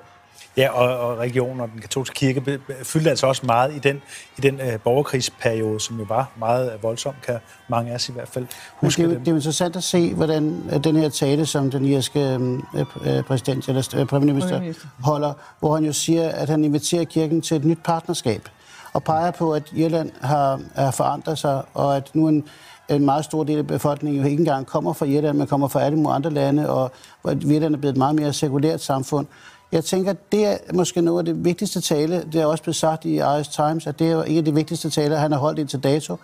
Ja, 0.56 0.68
og, 0.68 1.08
og 1.08 1.18
regionen 1.18 1.60
og 1.60 1.68
den 1.72 1.80
katolske 1.80 2.14
kirke 2.14 2.60
fyldte 2.82 3.10
altså 3.10 3.26
også 3.26 3.46
meget 3.46 3.74
i 3.74 3.78
den, 3.78 4.02
i 4.38 4.40
den 4.40 4.54
uh, 4.54 4.80
borgerkrigsperiode, 4.84 5.80
som 5.80 5.98
jo 5.98 6.04
var 6.08 6.30
meget 6.38 6.78
voldsom, 6.82 7.14
kan 7.26 7.38
mange 7.68 7.90
af 7.90 7.94
os 7.94 8.08
i 8.08 8.12
hvert 8.12 8.28
fald 8.28 8.46
huske 8.76 9.02
det. 9.02 9.14
Er, 9.14 9.18
det 9.18 9.28
er 9.28 9.34
interessant 9.34 9.76
at 9.76 9.82
se, 9.82 10.14
hvordan 10.14 10.62
den 10.84 10.96
her 10.96 11.08
tale, 11.08 11.46
som 11.46 11.70
den 11.70 11.84
irske 11.84 12.38
uh, 12.74 13.24
præsident 13.26 13.68
eller 13.68 14.00
uh, 14.00 14.06
premierminister 14.06 14.72
holder, 15.04 15.32
hvor 15.58 15.74
han 15.74 15.84
jo 15.84 15.92
siger, 15.92 16.28
at 16.28 16.48
han 16.48 16.64
inviterer 16.64 17.04
kirken 17.04 17.42
til 17.42 17.56
et 17.56 17.64
nyt 17.64 17.78
partnerskab 17.84 18.48
og 18.92 19.04
peger 19.04 19.30
på, 19.30 19.52
at 19.52 19.62
Irland 19.74 20.10
har, 20.20 20.60
har 20.74 20.90
forandret 20.90 21.38
sig, 21.38 21.62
og 21.74 21.96
at 21.96 22.10
nu 22.14 22.28
en, 22.28 22.44
en 22.88 23.04
meget 23.04 23.24
stor 23.24 23.44
del 23.44 23.58
af 23.58 23.66
befolkningen 23.66 24.22
jo 24.22 24.28
ikke 24.28 24.40
engang 24.40 24.66
kommer 24.66 24.92
fra 24.92 25.06
Irland, 25.06 25.38
men 25.38 25.46
kommer 25.46 25.68
fra 25.68 25.82
alle 25.82 25.96
mulige 25.96 26.14
andre 26.14 26.30
lande, 26.30 26.70
og 26.70 26.90
at 27.28 27.44
Irland 27.44 27.74
er 27.74 27.78
blevet 27.78 27.92
et 27.92 27.98
meget 27.98 28.14
mere 28.14 28.32
sekulært 28.32 28.80
samfund. 28.80 29.26
Jeg 29.72 29.84
tænker, 29.84 30.14
det 30.32 30.46
er 30.46 30.56
måske 30.74 31.02
noget 31.02 31.18
af 31.18 31.24
det 31.24 31.44
vigtigste 31.44 31.80
tale, 31.80 32.24
det 32.32 32.40
er 32.40 32.46
også 32.46 32.62
blevet 32.62 32.76
sagt 32.76 33.04
i 33.04 33.14
Irish 33.16 33.50
Times, 33.50 33.86
at 33.86 33.98
det 33.98 34.10
er 34.10 34.22
en 34.22 34.38
af 34.38 34.44
de 34.44 34.54
vigtigste 34.54 34.90
taler, 34.90 35.16
han 35.16 35.32
har 35.32 35.38
holdt 35.38 35.58
indtil 35.58 35.82
dato, 35.82 36.16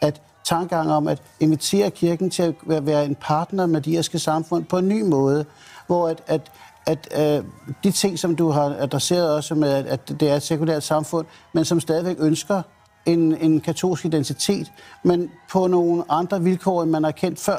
at 0.00 0.20
tankegang 0.44 0.92
om 0.92 1.08
at 1.08 1.22
invitere 1.40 1.90
kirken 1.90 2.30
til 2.30 2.54
at 2.70 2.86
være 2.86 3.04
en 3.04 3.14
partner 3.14 3.66
med 3.66 3.80
det 3.80 3.90
irske 3.90 4.18
samfund 4.18 4.64
på 4.64 4.78
en 4.78 4.88
ny 4.88 5.02
måde, 5.02 5.44
hvor 5.86 6.08
at, 6.08 6.22
at 6.26 6.40
at 6.86 7.08
øh, 7.18 7.44
de 7.84 7.90
ting, 7.90 8.18
som 8.18 8.36
du 8.36 8.50
har 8.50 8.76
adresseret 8.78 9.34
også 9.34 9.54
med, 9.54 9.72
at 9.86 10.08
det 10.08 10.22
er 10.30 10.36
et 10.36 10.42
sekulært 10.42 10.82
samfund, 10.82 11.26
men 11.52 11.64
som 11.64 11.80
stadigvæk 11.80 12.16
ønsker 12.20 12.62
en, 13.06 13.36
en 13.36 13.60
katolsk 13.60 14.04
identitet, 14.04 14.72
men 15.02 15.30
på 15.52 15.66
nogle 15.66 16.04
andre 16.08 16.42
vilkår, 16.42 16.82
end 16.82 16.90
man 16.90 17.04
har 17.04 17.10
kendt 17.10 17.40
før. 17.40 17.58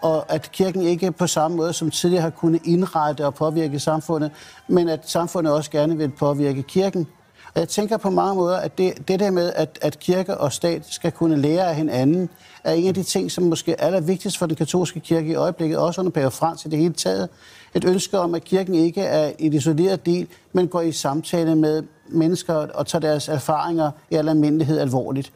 Og 0.00 0.32
at 0.32 0.52
kirken 0.52 0.82
ikke 0.82 1.12
på 1.12 1.26
samme 1.26 1.56
måde 1.56 1.72
som 1.72 1.90
tidligere 1.90 2.22
har 2.22 2.30
kunnet 2.30 2.60
indrette 2.64 3.26
og 3.26 3.34
påvirke 3.34 3.80
samfundet, 3.80 4.30
men 4.68 4.88
at 4.88 5.10
samfundet 5.10 5.52
også 5.52 5.70
gerne 5.70 5.96
vil 5.96 6.10
påvirke 6.10 6.62
kirken. 6.62 7.06
Og 7.56 7.60
jeg 7.60 7.68
tænker 7.68 7.96
på 7.96 8.10
mange 8.10 8.34
måder, 8.34 8.56
at 8.56 8.78
det, 8.78 9.08
det 9.08 9.20
der 9.20 9.30
med, 9.30 9.52
at, 9.56 9.78
at 9.82 9.98
kirke 9.98 10.38
og 10.38 10.52
stat 10.52 10.82
skal 10.90 11.12
kunne 11.12 11.36
lære 11.36 11.68
af 11.68 11.74
hinanden, 11.76 12.28
er 12.64 12.72
en 12.72 12.88
af 12.88 12.94
de 12.94 13.02
ting, 13.02 13.30
som 13.30 13.44
måske 13.44 13.72
er 13.72 13.86
allervigtigst 13.86 14.38
for 14.38 14.46
den 14.46 14.56
katolske 14.56 15.00
kirke 15.00 15.28
i 15.28 15.34
øjeblikket, 15.34 15.78
også 15.78 16.00
under 16.00 16.10
Pave 16.10 16.30
Frans 16.30 16.64
i 16.64 16.68
det 16.68 16.78
hele 16.78 16.94
taget. 16.94 17.28
Et 17.74 17.84
ønske 17.84 18.18
om, 18.18 18.34
at 18.34 18.44
kirken 18.44 18.74
ikke 18.74 19.00
er 19.00 19.32
et 19.38 19.54
isoleret 19.54 20.06
del, 20.06 20.26
men 20.52 20.68
går 20.68 20.80
i 20.80 20.92
samtale 20.92 21.56
med 21.56 21.82
mennesker 22.08 22.54
og 22.54 22.86
tager 22.86 23.00
deres 23.00 23.28
erfaringer 23.28 23.90
i 24.10 24.14
al 24.14 24.28
almindelighed 24.28 24.78
alvorligt. 24.78 25.32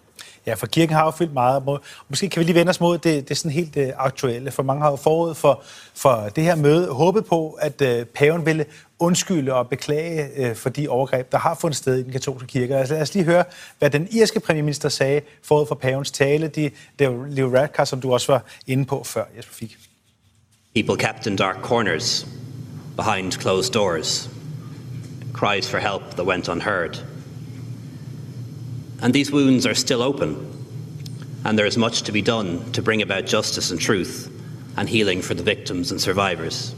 Ja, 0.47 0.55
for 0.55 0.67
kirken 0.67 0.97
har 0.97 1.05
jo 1.05 1.11
fyldt 1.11 1.33
meget. 1.33 1.81
Måske 2.09 2.29
kan 2.29 2.41
vi 2.41 2.45
lige 2.45 2.55
vende 2.55 2.71
os 2.71 2.81
mod 2.81 2.99
det, 2.99 3.29
det 3.29 3.31
er 3.31 3.35
sådan 3.35 3.51
helt 3.51 3.77
øh, 3.77 3.89
aktuelle, 3.97 4.51
for 4.51 4.63
mange 4.63 4.83
har 4.83 4.91
jo 4.91 4.97
forud 4.97 5.35
for, 5.35 5.63
for 5.95 6.29
det 6.37 6.45
her 6.45 6.55
møde 6.55 6.93
håbet 6.93 7.25
på, 7.25 7.51
at 7.51 7.83
øh, 7.83 8.05
paven 8.05 8.47
ville 8.47 8.67
undskylde 8.99 9.55
og 9.55 9.69
beklage 9.69 10.29
øh, 10.37 10.57
for 10.57 10.69
de 10.69 10.89
overgreb, 10.89 11.33
der 11.33 11.39
har 11.39 11.55
fundet 11.55 11.77
sted 11.77 11.99
i 11.99 12.03
den 12.03 12.13
katolske 12.13 12.47
kirke. 12.47 12.77
Altså, 12.77 12.95
lad 12.95 13.03
os 13.03 13.15
lige 13.15 13.25
høre, 13.25 13.45
hvad 13.79 13.91
den 13.91 14.09
irske 14.11 14.41
premierminister 14.41 14.89
sagde 14.89 15.21
forud 15.43 15.67
for 15.67 15.75
pavens 15.75 16.11
tale. 16.11 16.49
De, 16.49 16.71
det 16.99 17.05
er 17.05 17.11
jo 17.11 17.25
Leo 17.25 17.57
Radka, 17.57 17.85
som 17.85 18.01
du 18.01 18.13
også 18.13 18.33
var 18.33 18.45
inde 18.67 18.85
på 18.85 19.05
før, 19.05 19.25
Jesper 19.37 19.55
Fik. 19.55 19.77
People 20.75 20.97
kept 20.97 21.27
in 21.27 21.37
dark 21.37 21.57
corners, 21.63 22.27
behind 22.97 23.33
closed 23.33 23.73
doors. 23.73 24.31
Cries 25.33 25.71
for 25.71 25.79
help 25.79 26.03
that 26.17 26.27
went 26.27 26.49
unheard. 26.49 27.10
And 29.03 29.15
these 29.15 29.33
wounds 29.33 29.67
are 29.67 29.75
still 29.75 30.03
open, 30.03 30.37
and 31.45 31.59
there 31.59 31.67
is 31.67 31.77
much 31.77 32.03
to 32.03 32.13
be 32.13 32.23
done 32.23 32.73
to 32.73 32.83
bring 32.83 33.03
about 33.03 33.25
justice 33.27 33.71
and 33.71 33.81
truth 33.81 34.29
and 34.77 34.89
healing 34.89 35.23
for 35.23 35.35
the 35.35 35.43
victims 35.43 35.91
and 35.91 36.01
survivors. 36.01 36.75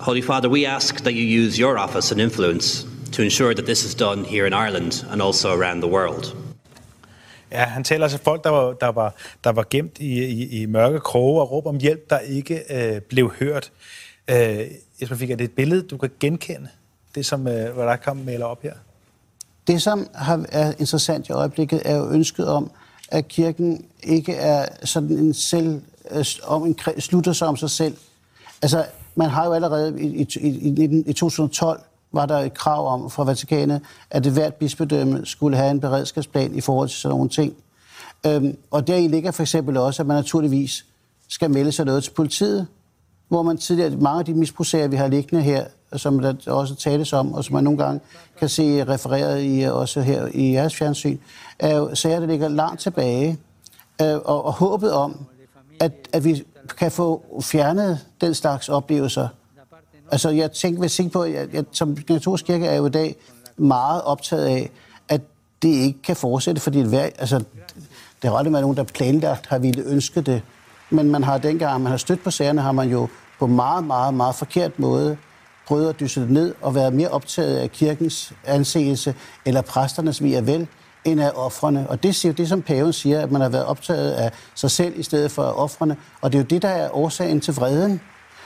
Holy 0.00 0.22
Father, 0.22 0.48
we 0.48 0.66
ask 0.66 1.02
that 1.02 1.14
you 1.14 1.44
use 1.44 1.58
your 1.58 1.78
office 1.78 2.12
and 2.12 2.20
influence 2.20 2.86
to 3.12 3.22
ensure 3.22 3.54
that 3.54 3.66
this 3.66 3.84
is 3.84 3.94
done 3.94 4.24
here 4.24 4.46
in 4.46 4.52
Ireland 4.52 5.04
and 5.10 5.20
also 5.20 5.52
around 5.52 5.80
the 5.82 5.88
world. 5.88 6.36
Ja, 7.52 7.64
han 7.64 7.84
taler 7.84 8.08
til 8.08 8.18
folk, 8.18 8.44
der 8.44 8.50
var, 8.50 8.72
der 8.72 8.86
var, 8.86 9.14
der 9.44 9.52
var 9.52 9.66
gemt 9.70 9.98
i, 9.98 10.24
i, 10.24 10.62
i 10.62 10.66
mørke 10.66 11.00
kroge 11.00 11.40
og 11.40 11.50
råb 11.50 11.66
om 11.66 11.78
hjælp, 11.78 12.10
der 12.10 12.18
ikke 12.18 12.62
øh, 12.70 13.00
blev 13.00 13.30
hørt. 13.30 13.72
Øh, 14.30 14.60
Jesper 15.00 15.16
Fik, 15.16 15.30
er 15.30 15.36
det 15.36 15.44
et 15.44 15.52
billede, 15.52 15.82
du 15.82 15.96
kan 15.96 16.10
genkende? 16.20 16.68
Det, 17.14 17.26
som 17.26 17.46
øh, 17.48 17.98
kom 18.04 18.16
maler 18.16 18.46
op 18.46 18.62
her? 18.62 18.72
Det, 19.66 19.82
som 19.82 20.06
har, 20.14 20.44
er 20.48 20.72
interessant 20.78 21.28
i 21.28 21.32
øjeblikket, 21.32 21.82
er 21.84 21.96
jo 21.96 22.10
ønsket 22.10 22.48
om, 22.48 22.70
at 23.08 23.28
kirken 23.28 23.84
ikke 24.02 24.34
er 24.34 24.66
sådan 24.84 25.10
en 25.10 25.34
selv, 25.34 25.82
øh, 26.10 26.24
om 26.46 26.66
en, 26.66 26.78
slutter 26.98 27.32
sig 27.32 27.48
om 27.48 27.56
sig 27.56 27.70
selv. 27.70 27.96
Altså, 28.62 28.84
man 29.14 29.30
har 29.30 29.46
jo 29.46 29.52
allerede 29.52 30.00
i, 30.00 30.06
i, 30.06 30.48
i, 30.48 31.02
i, 31.06 31.12
2012 31.12 31.80
var 32.12 32.26
der 32.26 32.38
et 32.38 32.54
krav 32.54 32.92
om 32.92 33.10
fra 33.10 33.24
Vatikanet, 33.24 33.80
at 34.10 34.24
det 34.24 34.32
hvert 34.32 34.54
bispedømme 34.54 35.26
skulle 35.26 35.56
have 35.56 35.70
en 35.70 35.80
beredskabsplan 35.80 36.54
i 36.54 36.60
forhold 36.60 36.88
til 36.88 36.98
sådan 36.98 37.16
nogle 37.16 37.28
ting. 37.28 37.54
Øhm, 38.26 38.56
og 38.70 38.86
deri 38.86 39.08
ligger 39.08 39.30
for 39.30 39.42
eksempel 39.42 39.76
også, 39.76 40.02
at 40.02 40.06
man 40.06 40.16
naturligvis 40.16 40.84
skal 41.28 41.50
melde 41.50 41.72
sig 41.72 41.86
noget 41.86 42.04
til 42.04 42.10
politiet, 42.10 42.66
hvor 43.30 43.42
man 43.42 43.56
tidligere, 43.56 43.90
mange 43.90 44.18
af 44.18 44.24
de 44.24 44.34
misbrugssager, 44.34 44.88
vi 44.88 44.96
har 44.96 45.08
liggende 45.08 45.42
her, 45.42 45.64
som 45.96 46.18
der 46.18 46.34
også 46.46 46.74
tales 46.74 47.12
om, 47.12 47.34
og 47.34 47.44
som 47.44 47.54
man 47.54 47.64
nogle 47.64 47.84
gange 47.84 48.00
kan 48.38 48.48
se 48.48 48.84
refereret 48.84 49.42
i, 49.42 49.60
også 49.62 50.00
her 50.00 50.28
i 50.34 50.52
jeres 50.52 50.76
fjernsyn, 50.76 51.18
er 51.58 51.76
jo 51.76 51.94
sager, 51.94 52.20
der 52.20 52.26
ligger 52.26 52.48
langt 52.48 52.80
tilbage. 52.80 53.38
Øh, 54.02 54.14
og, 54.14 54.44
og 54.44 54.52
håbet 54.52 54.92
om, 54.92 55.16
at, 55.80 55.92
at 56.12 56.24
vi 56.24 56.44
kan 56.78 56.92
få 56.92 57.24
fjernet 57.42 57.98
den 58.20 58.34
slags 58.34 58.68
oplevelser. 58.68 59.28
Altså, 60.12 60.30
jeg 60.30 60.52
tænker, 60.52 60.80
hvis 60.80 60.96
tænker 60.96 61.12
på, 61.12 61.22
at 61.22 61.32
jeg, 61.52 61.64
som 61.72 61.96
katolsk 61.96 62.44
kirke 62.44 62.66
er 62.66 62.76
jo 62.76 62.86
i 62.86 62.90
dag 62.90 63.16
meget 63.56 64.02
optaget 64.02 64.44
af, 64.44 64.70
at 65.08 65.20
det 65.62 65.68
ikke 65.68 66.02
kan 66.02 66.16
fortsætte, 66.16 66.60
fordi 66.60 66.80
hver, 66.80 67.02
altså, 67.18 67.38
det 68.22 68.30
har 68.30 68.32
aldrig 68.32 68.52
været 68.52 68.62
nogen, 68.62 68.76
der 68.76 68.84
planlagt 68.84 69.46
har 69.46 69.58
ville 69.58 69.82
ønske 69.82 70.20
det. 70.20 70.42
Men 70.90 71.10
man 71.10 71.24
har 71.24 71.38
dengang, 71.38 71.82
man 71.82 71.90
har 71.90 71.96
stødt 71.96 72.24
på 72.24 72.30
sagerne, 72.30 72.60
har 72.60 72.72
man 72.72 72.88
jo 72.88 73.08
på 73.40 73.46
meget, 73.46 73.84
meget, 73.84 74.14
meget 74.14 74.34
forkert 74.34 74.78
måde 74.78 75.16
prøvet 75.66 75.88
at 75.88 76.00
dysse 76.00 76.20
det 76.20 76.30
ned 76.30 76.54
og 76.60 76.74
være 76.74 76.90
mere 76.90 77.08
optaget 77.08 77.56
af 77.56 77.70
kirkens 77.70 78.32
anseelse 78.44 79.14
eller 79.44 79.62
præsternes 79.62 80.22
vi 80.22 80.34
er 80.34 80.40
vel, 80.40 80.66
end 81.04 81.20
af 81.20 81.32
offrene. 81.34 81.86
Og 81.88 82.02
det 82.02 82.14
siger 82.14 82.32
jo 82.32 82.36
det, 82.36 82.48
som 82.48 82.62
paven 82.62 82.92
siger, 82.92 83.20
at 83.20 83.32
man 83.32 83.40
har 83.40 83.48
været 83.48 83.64
optaget 83.64 84.12
af 84.12 84.32
sig 84.54 84.70
selv 84.70 84.98
i 84.98 85.02
stedet 85.02 85.30
for 85.30 85.42
offrene. 85.42 85.96
Og 86.20 86.32
det 86.32 86.38
er 86.38 86.42
jo 86.42 86.46
det, 86.46 86.62
der 86.62 86.68
er 86.68 86.96
årsagen 86.96 87.40
til 87.40 87.54
vreden. 87.54 88.00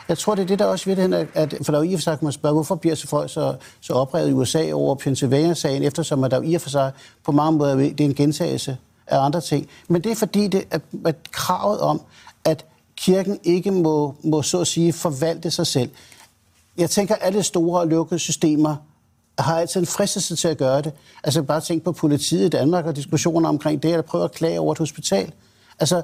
Jeg 0.09 0.19
tror, 0.19 0.35
det 0.35 0.43
er 0.43 0.47
det, 0.47 0.59
der 0.59 0.65
også 0.65 0.91
i 0.91 0.95
virkeligheden 0.95 1.29
er, 1.35 1.43
at, 1.43 1.55
for 1.63 1.73
der 1.73 1.79
er 1.79 1.85
jo 1.85 1.91
i 1.91 1.95
og 1.95 1.99
for 1.99 2.03
sig, 2.03 2.19
kan 2.19 2.27
man 2.27 2.33
spørge, 2.33 2.53
hvorfor 2.53 2.75
bliver 2.75 2.95
så 2.95 3.09
folk 3.09 3.31
så, 3.31 3.55
så 3.81 3.93
oprevet 3.93 4.29
i 4.29 4.33
USA 4.33 4.73
over 4.73 4.95
Pennsylvania-sagen, 4.95 5.83
eftersom 5.83 6.25
at 6.25 6.31
der 6.31 6.37
jo 6.37 6.43
i 6.43 6.55
og 6.55 6.61
for 6.61 6.71
sig 6.71 6.93
på 7.25 7.33
mange 7.33 7.59
måder 7.59 7.75
det 7.77 8.01
er 8.01 8.05
en 8.05 8.15
gentagelse 8.15 8.77
af 9.07 9.25
andre 9.25 9.41
ting. 9.41 9.69
Men 9.89 10.05
det 10.05 10.13
er 10.13 10.17
fordi, 10.17 10.49
det 10.49 10.65
er, 10.71 10.79
at 11.05 11.17
kravet 11.33 11.81
om, 11.81 12.01
at 12.45 12.65
kirken 12.97 13.39
ikke 13.43 13.71
må, 13.71 14.15
må 14.25 14.43
så 14.43 14.61
at 14.61 14.67
sige 14.67 14.93
forvalte 14.93 15.51
sig 15.51 15.67
selv. 15.67 15.91
Jeg 16.79 16.91
tænker, 16.91 17.15
at 17.15 17.21
alle 17.23 17.43
store 17.43 17.81
og 17.81 17.89
lukkede 17.89 18.19
systemer 18.19 18.77
har 19.39 19.61
altid 19.61 19.81
en 19.81 19.87
fristelse 19.87 20.37
til 20.37 20.49
at 20.49 20.59
gøre 20.59 20.83
det. 20.83 20.93
Altså 21.25 21.43
bare 21.43 21.61
tænk 21.61 21.83
på 21.83 21.93
politiet 21.93 22.47
i 22.47 22.49
Danmark 22.49 22.87
og 22.87 22.97
diskussioner 22.97 23.49
omkring 23.49 23.83
det, 23.83 23.91
eller 23.91 24.03
prøve 24.03 24.25
at 24.25 24.33
klage 24.33 24.61
over 24.61 24.73
et 24.73 24.79
hospital. 24.79 25.33
Altså, 25.79 26.03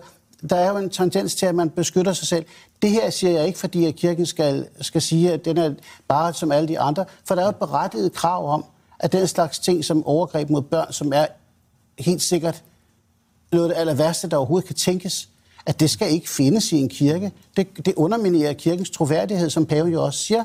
der 0.51 0.57
er 0.57 0.71
jo 0.71 0.77
en 0.77 0.91
tendens 0.91 1.35
til, 1.35 1.47
at 1.47 1.55
man 1.55 1.71
beskytter 1.71 2.13
sig 2.13 2.27
selv. 2.29 2.45
Det 2.83 2.91
her 2.91 3.11
siger 3.11 3.31
jeg 3.31 3.47
ikke, 3.47 3.59
fordi 3.59 3.85
at 3.85 3.97
kirken 3.97 4.27
skal, 4.27 4.69
skal 4.81 5.03
sige, 5.03 5.33
at 5.33 5.45
den 5.45 5.59
er 5.59 5.75
bare 6.09 6.35
som 6.35 6.53
alle 6.53 6.69
de 6.69 6.81
andre, 6.81 7.05
for 7.25 7.35
der 7.35 7.43
er 7.43 7.47
jo 7.47 7.51
et 7.51 7.57
berettiget 7.57 8.13
krav 8.13 8.53
om, 8.53 8.65
at 8.99 9.13
den 9.13 9.27
slags 9.27 9.59
ting 9.59 9.85
som 9.85 10.07
overgreb 10.07 10.51
mod 10.51 10.63
børn, 10.63 10.93
som 10.93 11.13
er 11.13 11.27
helt 11.99 12.23
sikkert 12.23 12.63
noget 13.53 13.65
af 13.65 13.75
det 13.75 13.81
aller 13.81 13.95
værste, 13.95 14.29
der 14.29 14.37
overhovedet 14.37 14.67
kan 14.67 14.77
tænkes, 14.77 15.29
at 15.67 15.81
det 15.81 15.91
skal 15.91 16.11
ikke 16.11 16.31
findes 16.31 16.73
i 16.73 16.77
en 16.77 16.89
kirke. 16.89 17.33
Det, 17.57 17.87
det 17.87 17.95
underminerer 17.95 18.53
kirkens 18.53 18.91
troværdighed, 18.91 19.51
som 19.51 19.67
paven 19.67 19.93
jo 19.93 20.05
også 20.05 20.19
siger. 20.19 20.45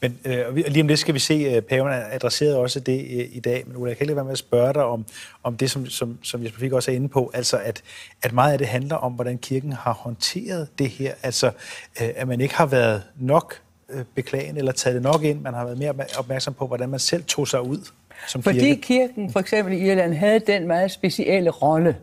Men 0.00 0.18
øh, 0.24 0.56
lige 0.56 0.80
om 0.80 0.88
lidt 0.88 1.00
skal 1.00 1.14
vi 1.14 1.18
se, 1.18 1.34
at 1.34 1.66
paven 1.66 1.92
adresseret 2.10 2.56
også 2.56 2.80
det 2.80 2.98
øh, 3.00 3.26
i 3.32 3.40
dag. 3.40 3.64
Men 3.66 3.76
Ulla, 3.76 3.90
jeg 3.90 3.96
kan 3.96 4.04
ikke 4.04 4.16
være 4.16 4.24
med 4.24 4.32
at 4.32 4.38
spørge 4.38 4.74
dig 4.74 4.84
om, 4.84 5.04
om 5.42 5.56
det, 5.56 5.70
som, 5.70 5.86
som, 5.86 6.18
som 6.22 6.44
Jesper 6.44 6.60
Fik 6.60 6.72
også 6.72 6.90
er 6.90 6.94
inde 6.94 7.08
på, 7.08 7.30
altså 7.34 7.56
at, 7.56 7.82
at 8.22 8.32
meget 8.32 8.52
af 8.52 8.58
det 8.58 8.66
handler 8.66 8.96
om, 8.96 9.12
hvordan 9.12 9.38
kirken 9.38 9.72
har 9.72 9.92
håndteret 9.92 10.68
det 10.78 10.88
her. 10.88 11.14
Altså, 11.22 11.46
øh, 12.00 12.08
at 12.16 12.28
man 12.28 12.40
ikke 12.40 12.54
har 12.54 12.66
været 12.66 13.02
nok 13.20 13.60
øh, 13.90 14.04
beklagende 14.14 14.58
eller 14.58 14.72
taget 14.72 14.94
det 14.94 15.02
nok 15.02 15.22
ind. 15.22 15.40
Man 15.40 15.54
har 15.54 15.64
været 15.64 15.78
mere 15.78 15.94
opmærksom 16.18 16.54
på, 16.54 16.66
hvordan 16.66 16.88
man 16.88 17.00
selv 17.00 17.24
tog 17.24 17.48
sig 17.48 17.62
ud 17.62 17.78
som 18.28 18.42
Fordi 18.42 18.58
kirke. 18.58 18.80
kirken, 18.80 19.32
for 19.32 19.40
eksempel 19.40 19.74
i 19.74 19.90
Irland, 19.90 20.14
havde 20.14 20.38
den 20.38 20.66
meget 20.66 20.90
specielle 20.90 21.50
rolle, 21.50 21.96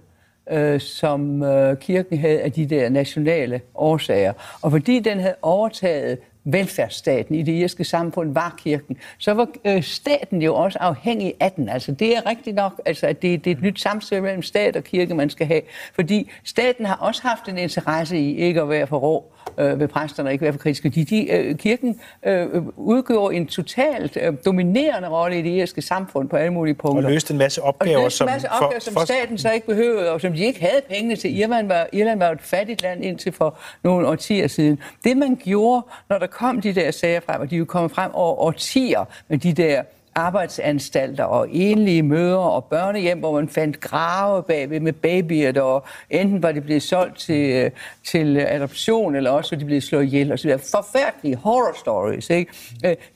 øh, 0.52 0.80
som 0.80 1.44
øh, 1.44 1.78
kirken 1.78 2.18
havde 2.18 2.42
af 2.42 2.52
de 2.52 2.66
der 2.66 2.90
nationale 2.90 3.62
årsager. 3.76 4.34
Og 4.62 4.72
fordi 4.72 5.00
den 5.00 5.20
havde 5.20 5.36
overtaget 5.42 6.18
velfærdsstaten 6.44 7.36
i 7.36 7.44
det 7.44 7.52
irske 7.52 7.84
samfund 7.84 8.34
var 8.34 8.56
kirken, 8.58 8.98
så 9.18 9.34
var 9.34 9.48
øh, 9.66 9.84
staten 9.84 10.42
jo 10.42 10.56
også 10.56 10.78
afhængig 10.82 11.34
af 11.40 11.52
den. 11.52 11.70
Altså 11.70 11.92
det 11.92 12.18
er 12.18 12.26
rigtigt 12.26 12.56
nok, 12.56 12.82
altså, 12.86 13.08
at 13.08 13.22
det, 13.22 13.46
det 13.46 13.52
er 13.52 13.56
et 13.56 13.62
nyt 13.62 13.80
samspil 13.80 14.24
mellem 14.24 14.42
stat 14.42 14.76
og 14.76 14.84
kirke, 14.84 15.16
man 15.16 15.30
skal 15.30 15.48
have. 15.48 15.62
Fordi 15.96 16.32
staten 16.44 16.86
har 16.86 16.96
også 16.96 17.22
haft 17.22 17.48
en 17.48 17.58
interesse 17.58 18.18
i 18.18 18.36
ikke 18.36 18.62
at 18.62 18.70
være 18.70 18.88
for 18.88 18.98
rå 18.98 19.26
øh, 19.58 19.80
ved 19.80 19.88
præsterne 19.88 20.30
og 20.30 20.34
ikke 20.34 20.44
være 20.44 20.54
for 20.54 20.60
kritiske. 20.60 20.90
De, 20.90 21.06
de, 21.06 21.32
øh, 21.32 21.56
kirken 21.56 22.00
øh, 22.26 22.48
udgjorde 22.78 23.36
en 23.36 23.48
totalt 23.48 24.18
øh, 24.22 24.34
dominerende 24.46 25.10
rolle 25.10 25.40
i 25.40 25.42
det 25.42 25.50
irske 25.50 25.82
samfund 25.82 26.30
på 26.30 26.36
alle 26.36 26.54
mulige 26.54 26.76
punkter. 26.76 27.06
Og 27.06 27.12
løste 27.12 27.32
en 27.32 27.38
masse 27.38 27.62
opgaver, 27.62 27.98
og 27.98 28.04
løste 28.04 28.24
en 28.24 28.26
masse 28.26 28.48
som, 28.48 28.64
opgaver, 28.64 28.80
for, 28.80 28.80
som 28.80 28.94
for, 28.94 29.06
staten 29.06 29.38
så 29.38 29.52
ikke 29.52 29.68
behøvede, 29.68 30.12
og 30.12 30.22
som 30.22 30.34
de 30.34 30.44
ikke 30.44 30.62
havde 30.62 30.82
pengene 30.90 31.16
til. 31.16 31.38
Irland 31.38 31.68
var, 31.68 31.88
Irland 31.94 32.20
var 32.20 32.32
et 32.32 32.42
fattigt 32.42 32.82
land 32.82 33.06
indtil 33.06 33.32
for 33.32 33.58
nogle 33.84 34.08
årtier 34.08 34.48
siden. 34.48 34.80
Det 35.04 35.18
man 35.18 35.36
gjorde, 35.36 35.86
når 36.10 36.18
der 36.18 36.28
kom 36.32 36.62
de 36.62 36.76
der 36.76 36.92
sager 36.92 37.20
frem, 37.20 37.42
og 37.42 37.50
de 37.50 37.56
er 37.56 37.60
jo 37.60 37.66
kommet 37.66 37.92
frem 37.92 38.12
over 38.14 38.36
årtier 38.40 39.06
med 39.28 39.38
de 39.38 39.54
der 39.54 39.84
arbejdsanstalter 40.16 41.24
og 41.24 41.48
enlige 41.52 42.04
møder 42.04 42.38
og 42.38 42.66
børnehjem, 42.66 43.20
hvor 43.20 43.36
man 43.36 43.50
fandt 43.50 43.80
grave 43.80 44.44
bagved 44.44 44.80
med 44.80 44.94
babyer, 44.94 45.52
der 45.52 45.86
enten 46.10 46.44
var 46.44 46.52
de 46.52 46.62
blevet 46.62 46.84
solgt 46.84 47.18
til, 47.20 47.72
til 48.06 48.38
adoption, 48.38 49.16
eller 49.16 49.32
også 49.32 49.56
var 49.56 49.60
de 49.60 49.66
blevet 49.66 49.84
slået 49.84 50.04
ihjel. 50.04 50.32
Og 50.32 50.38
videre. 50.44 50.60
Forfærdelige 50.60 51.36
horror 51.36 51.78
stories. 51.80 52.30
Ikke? 52.30 52.52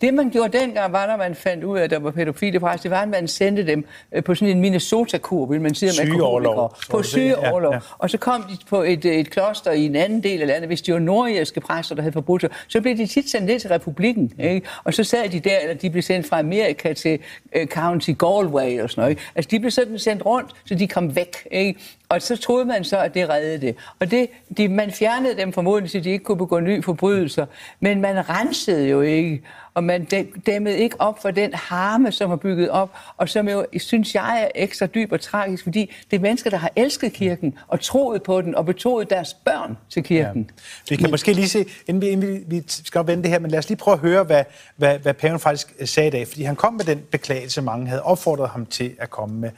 Det 0.01 0.13
man 0.13 0.29
gjorde 0.29 0.57
dengang, 0.57 0.93
var, 0.93 1.07
når 1.07 1.17
man 1.17 1.35
fandt 1.35 1.63
ud 1.63 1.77
af, 1.77 1.83
at 1.83 1.89
der 1.89 1.99
var 1.99 2.11
pædofile 2.11 2.59
præst, 2.59 2.83
det 2.83 2.91
var, 2.91 3.01
at 3.01 3.09
man 3.09 3.27
sendte 3.27 3.67
dem 3.67 3.85
på 4.25 4.35
sådan 4.35 4.55
en 4.55 4.61
Minnesota-kur, 4.61 5.45
vil 5.45 5.61
man 5.61 5.75
sige 5.75 5.91
om 5.91 6.07
alkoholikere. 6.07 6.69
På 6.91 7.03
sygeoverlov. 7.03 7.71
Ja, 7.71 7.75
ja. 7.75 7.81
Og 7.97 8.09
så 8.09 8.17
kom 8.17 8.41
de 8.41 8.57
på 8.69 8.81
et, 8.81 9.05
et 9.05 9.29
kloster 9.29 9.71
i 9.71 9.85
en 9.85 9.95
anden 9.95 10.23
del 10.23 10.41
af 10.41 10.47
landet. 10.47 10.69
Hvis 10.69 10.81
de 10.81 10.93
var 10.93 10.99
nordjæske 10.99 11.59
præster, 11.59 11.95
der 11.95 12.01
havde 12.01 12.13
forbrudt 12.13 12.41
sig, 12.41 12.49
så 12.67 12.81
blev 12.81 12.97
de 12.97 13.07
tit 13.07 13.29
sendt 13.29 13.45
ned 13.45 13.59
til 13.59 13.69
republikken. 13.69 14.31
Ikke? 14.39 14.67
Og 14.83 14.93
så 14.93 15.03
sad 15.03 15.29
de 15.29 15.39
der, 15.39 15.57
eller 15.61 15.75
de 15.75 15.89
blev 15.89 16.01
sendt 16.01 16.27
fra 16.27 16.39
Amerika 16.39 16.84
Amerika 16.85 16.93
til 16.93 17.19
uh, 17.55 17.67
County 17.67 18.11
Galway 18.19 18.81
og 18.81 18.89
sådan 18.89 19.01
noget. 19.01 19.17
Altså, 19.35 19.49
de 19.51 19.59
blev 19.59 19.71
sådan 19.71 19.99
sendt 19.99 20.25
rundt, 20.25 20.51
så 20.65 20.75
de 20.75 20.87
kom 20.87 21.15
væk. 21.15 21.47
Ikke? 21.51 21.79
Og 22.09 22.21
så 22.21 22.37
troede 22.37 22.65
man 22.65 22.83
så, 22.83 22.97
at 22.97 23.13
det 23.13 23.29
reddede 23.29 23.61
det. 23.61 23.75
Og 23.99 24.11
det, 24.11 24.29
de, 24.57 24.67
man 24.67 24.91
fjernede 24.91 25.37
dem 25.37 25.53
formodentlig, 25.53 25.91
så 25.91 25.99
de 25.99 26.09
ikke 26.09 26.25
kunne 26.25 26.37
begå 26.37 26.59
nye 26.59 26.83
forbrydelser. 26.83 27.45
Men 27.79 28.01
man 28.01 28.29
rensede 28.29 28.87
jo 28.89 29.01
ikke, 29.01 29.41
og 29.73 29.83
man 29.83 30.07
dæmmede 30.45 30.77
ikke 30.77 31.01
op 31.01 31.21
for 31.21 31.31
den 31.31 31.53
harme, 31.53 32.11
som 32.11 32.29
har 32.29 32.37
bygget 32.37 32.69
op, 32.69 32.97
og 33.17 33.29
som 33.29 33.49
jo, 33.49 33.65
synes 33.77 34.15
jeg, 34.15 34.41
er 34.43 34.47
ekstra 34.55 34.85
dyb 34.85 35.11
og 35.11 35.21
tragisk, 35.21 35.63
fordi 35.63 35.93
det 36.11 36.17
er 36.17 36.21
mennesker, 36.21 36.49
der 36.49 36.57
har 36.57 36.71
elsket 36.75 37.13
kirken, 37.13 37.57
og 37.67 37.81
troet 37.81 38.23
på 38.23 38.41
den, 38.41 38.55
og 38.55 38.65
betroet 38.65 39.09
deres 39.09 39.33
børn 39.33 39.77
til 39.89 40.03
kirken. 40.03 40.41
Ja. 40.41 40.63
Vi 40.89 40.95
kan 40.95 41.03
men, 41.03 41.11
måske 41.11 41.33
lige 41.33 41.49
se, 41.49 41.65
inden 41.87 42.01
vi, 42.01 42.07
inden 42.07 42.43
vi, 42.47 42.63
skal 42.67 43.07
vende 43.07 43.23
det 43.23 43.31
her, 43.31 43.39
men 43.39 43.51
lad 43.51 43.59
os 43.59 43.69
lige 43.69 43.77
prøve 43.77 43.93
at 43.93 43.99
høre, 43.99 44.23
hvad, 44.23 44.43
hvad, 44.75 44.99
hvad 44.99 45.13
paven 45.13 45.39
faktisk 45.39 45.73
sagde 45.85 46.07
i 46.07 46.11
dag, 46.11 46.27
fordi 46.27 46.43
han 46.43 46.55
kom 46.55 46.73
med 46.73 46.85
den 46.85 46.99
beklagelse, 47.11 47.61
mange 47.61 47.87
havde 47.87 48.03
opfordret 48.03 48.49
ham 48.49 48.65
til 48.65 48.95
at 48.99 49.09
komme 49.09 49.35
med. 49.35 49.49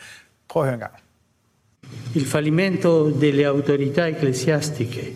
Prøv 0.49 0.63
at 0.63 0.67
høre 0.67 0.73
en 0.73 0.79
gang. 0.79 0.93
Il 2.13 2.25
fallimento 2.25 3.09
delle 3.09 3.45
autorità 3.45 4.07
ecclesiastiche, 4.07 5.13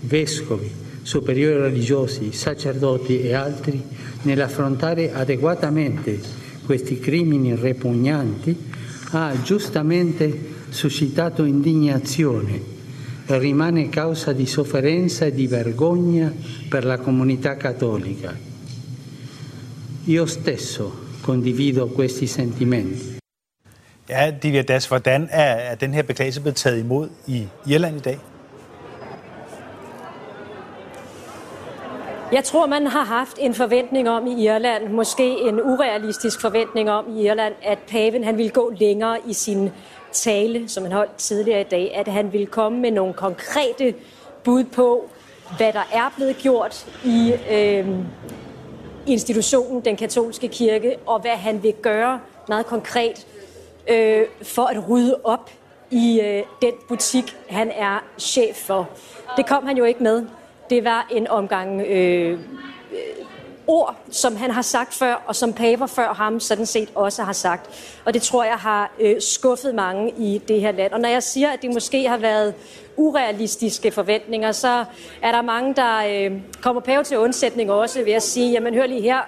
vescovi, 0.00 0.70
superiori 1.02 1.60
religiosi, 1.60 2.32
sacerdoti 2.32 3.20
e 3.20 3.34
altri 3.34 3.82
nell'affrontare 4.22 5.12
adeguatamente 5.12 6.18
questi 6.64 6.98
crimini 6.98 7.54
repugnanti 7.54 8.56
ha 9.10 9.34
giustamente 9.42 10.52
suscitato 10.70 11.44
indignazione 11.44 12.72
e 13.26 13.38
rimane 13.38 13.88
causa 13.88 14.32
di 14.32 14.46
sofferenza 14.46 15.24
e 15.24 15.32
di 15.32 15.46
vergogna 15.46 16.32
per 16.68 16.84
la 16.84 16.98
comunità 16.98 17.56
cattolica. 17.56 18.36
Io 20.04 20.26
stesso 20.26 21.02
condivido 21.20 21.86
questi 21.88 22.26
sentimenti. 22.26 23.13
Ja, 24.08 24.32
Divya 24.42 24.62
Das, 24.62 24.86
hvordan 24.86 25.28
er, 25.32 25.42
er 25.42 25.74
den 25.74 25.94
her 25.94 26.02
beklagelse 26.02 26.40
blevet 26.40 26.56
taget 26.56 26.78
imod 26.78 27.08
i 27.26 27.48
Irland 27.66 27.96
i 27.96 28.00
dag? 28.00 28.18
Jeg 32.32 32.44
tror, 32.44 32.66
man 32.66 32.86
har 32.86 33.04
haft 33.04 33.36
en 33.40 33.54
forventning 33.54 34.10
om 34.10 34.26
i 34.26 34.44
Irland, 34.44 34.88
måske 34.88 35.40
en 35.48 35.60
urealistisk 35.62 36.40
forventning 36.40 36.90
om 36.90 37.16
i 37.16 37.26
Irland, 37.26 37.54
at 37.62 37.78
paven 37.78 38.24
han 38.24 38.36
ville 38.36 38.50
gå 38.50 38.72
længere 38.76 39.18
i 39.26 39.32
sin 39.32 39.70
tale, 40.12 40.68
som 40.68 40.82
han 40.82 40.92
holdt 40.92 41.16
tidligere 41.16 41.60
i 41.60 41.64
dag, 41.64 41.94
at 41.94 42.08
han 42.08 42.32
ville 42.32 42.46
komme 42.46 42.80
med 42.80 42.90
nogle 42.90 43.14
konkrete 43.14 43.94
bud 44.44 44.64
på, 44.64 45.10
hvad 45.56 45.72
der 45.72 45.88
er 45.92 46.12
blevet 46.16 46.36
gjort 46.36 46.86
i 47.04 47.32
øh, 47.50 47.88
institutionen, 49.06 49.84
den 49.84 49.96
katolske 49.96 50.48
kirke, 50.48 50.96
og 51.06 51.20
hvad 51.20 51.36
han 51.36 51.62
vil 51.62 51.72
gøre 51.72 52.20
meget 52.48 52.66
konkret 52.66 53.26
øh, 53.88 54.26
for 54.42 54.64
at 54.64 54.88
rydde 54.88 55.16
op 55.24 55.50
i 55.90 56.20
øh, 56.20 56.42
den 56.62 56.72
butik, 56.88 57.36
han 57.48 57.70
er 57.70 58.04
chef 58.18 58.56
for. 58.56 58.88
Det 59.36 59.46
kom 59.46 59.66
han 59.66 59.76
jo 59.76 59.84
ikke 59.84 60.02
med. 60.02 60.26
Det 60.70 60.84
var 60.84 61.06
en 61.10 61.28
omgang 61.28 61.80
øh, 61.80 62.32
øh, 62.32 62.38
ord, 63.66 63.96
som 64.10 64.36
han 64.36 64.50
har 64.50 64.62
sagt 64.62 64.94
før, 64.94 65.22
og 65.26 65.36
som 65.36 65.52
paver 65.52 65.86
før 65.86 66.14
ham 66.14 66.40
sådan 66.40 66.66
set 66.66 66.88
også 66.94 67.22
har 67.22 67.32
sagt. 67.32 67.96
Og 68.04 68.14
det 68.14 68.22
tror 68.22 68.44
jeg 68.44 68.56
har 68.56 68.92
øh, 69.00 69.20
skuffet 69.20 69.74
mange 69.74 70.14
i 70.18 70.40
det 70.48 70.60
her 70.60 70.72
land. 70.72 70.92
Og 70.92 71.00
når 71.00 71.08
jeg 71.08 71.22
siger, 71.22 71.50
at 71.50 71.62
det 71.62 71.74
måske 71.74 72.08
har 72.08 72.16
været 72.16 72.54
urealistiske 72.96 73.90
forventninger, 73.90 74.52
så 74.52 74.84
er 75.22 75.32
der 75.32 75.42
mange, 75.42 75.74
der 75.74 75.96
øh, 76.08 76.40
kommer 76.62 76.80
pave 76.80 77.04
til 77.04 77.18
undsætning 77.18 77.70
også 77.70 78.04
ved 78.04 78.12
at 78.12 78.22
sige, 78.22 78.50
jamen 78.50 78.74
hør 78.74 78.86
lige 78.86 79.02
her, 79.02 79.20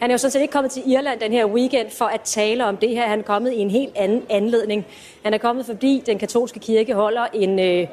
han 0.00 0.10
er 0.10 0.14
jo 0.14 0.18
sådan 0.18 0.30
set 0.30 0.40
ikke 0.40 0.52
kommet 0.52 0.72
til 0.72 0.90
Irland 0.90 1.20
den 1.20 1.32
her 1.32 1.46
weekend 1.46 1.90
for 1.90 2.04
at 2.04 2.20
tale 2.20 2.64
om 2.66 2.76
det 2.76 2.88
her. 2.88 3.06
Han 3.06 3.18
er 3.18 3.22
kommet 3.22 3.52
i 3.52 3.58
en 3.58 3.70
helt 3.70 3.92
anden 3.96 4.22
anledning. 4.30 4.86
Han 5.22 5.34
er 5.34 5.38
kommet, 5.38 5.66
fordi 5.66 6.02
den 6.06 6.18
katolske 6.18 6.60
kirke 6.60 6.94
holder 6.94 7.26
en, 7.32 7.58
øh, 7.58 7.86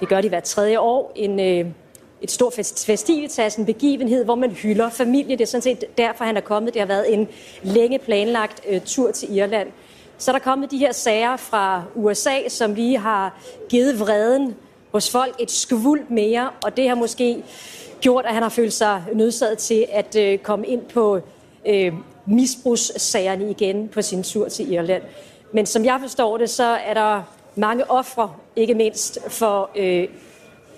det 0.00 0.08
gør 0.08 0.20
de 0.20 0.28
hver 0.28 0.40
tredje 0.40 0.78
år, 0.78 1.12
en, 1.16 1.40
øh, 1.40 1.66
et 2.22 2.30
stort 2.30 2.54
festivitas, 2.86 3.56
en 3.56 3.66
begivenhed, 3.66 4.24
hvor 4.24 4.34
man 4.34 4.50
hylder 4.50 4.90
familie. 4.90 5.36
Det 5.36 5.42
er 5.42 5.46
sådan 5.46 5.62
set 5.62 5.84
derfor, 5.98 6.24
han 6.24 6.36
er 6.36 6.40
kommet. 6.40 6.74
Det 6.74 6.80
har 6.82 6.86
været 6.86 7.14
en 7.14 7.28
længe 7.62 7.98
planlagt 7.98 8.60
øh, 8.68 8.80
tur 8.80 9.10
til 9.10 9.36
Irland. 9.36 9.68
Så 10.18 10.30
er 10.30 10.32
der 10.32 10.40
kommet 10.40 10.70
de 10.70 10.78
her 10.78 10.92
sager 10.92 11.36
fra 11.36 11.82
USA, 11.94 12.48
som 12.48 12.74
lige 12.74 12.98
har 12.98 13.40
givet 13.68 14.00
vreden 14.00 14.54
hos 14.92 15.10
folk 15.10 15.34
et 15.40 15.50
skvuld 15.50 16.00
mere, 16.08 16.50
og 16.64 16.76
det 16.76 16.88
har 16.88 16.94
måske 16.94 17.42
gjort, 18.00 18.24
at 18.26 18.34
han 18.34 18.42
har 18.42 18.50
følt 18.50 18.72
sig 18.72 19.02
nødsaget 19.12 19.58
til 19.58 19.86
at 19.92 20.16
øh, 20.16 20.38
komme 20.38 20.66
ind 20.66 20.82
på 20.82 21.20
øh, 21.66 21.92
misbrugssagerne 22.26 23.50
igen 23.50 23.88
på 23.88 24.02
sin 24.02 24.22
tur 24.22 24.48
til 24.48 24.72
Irland. 24.72 25.02
Men 25.52 25.66
som 25.66 25.84
jeg 25.84 25.98
forstår 26.00 26.38
det, 26.38 26.50
så 26.50 26.64
er 26.64 26.94
der 26.94 27.22
mange 27.56 27.90
ofre, 27.90 28.32
ikke 28.56 28.74
mindst 28.74 29.18
for 29.28 29.70
øh, 29.76 30.08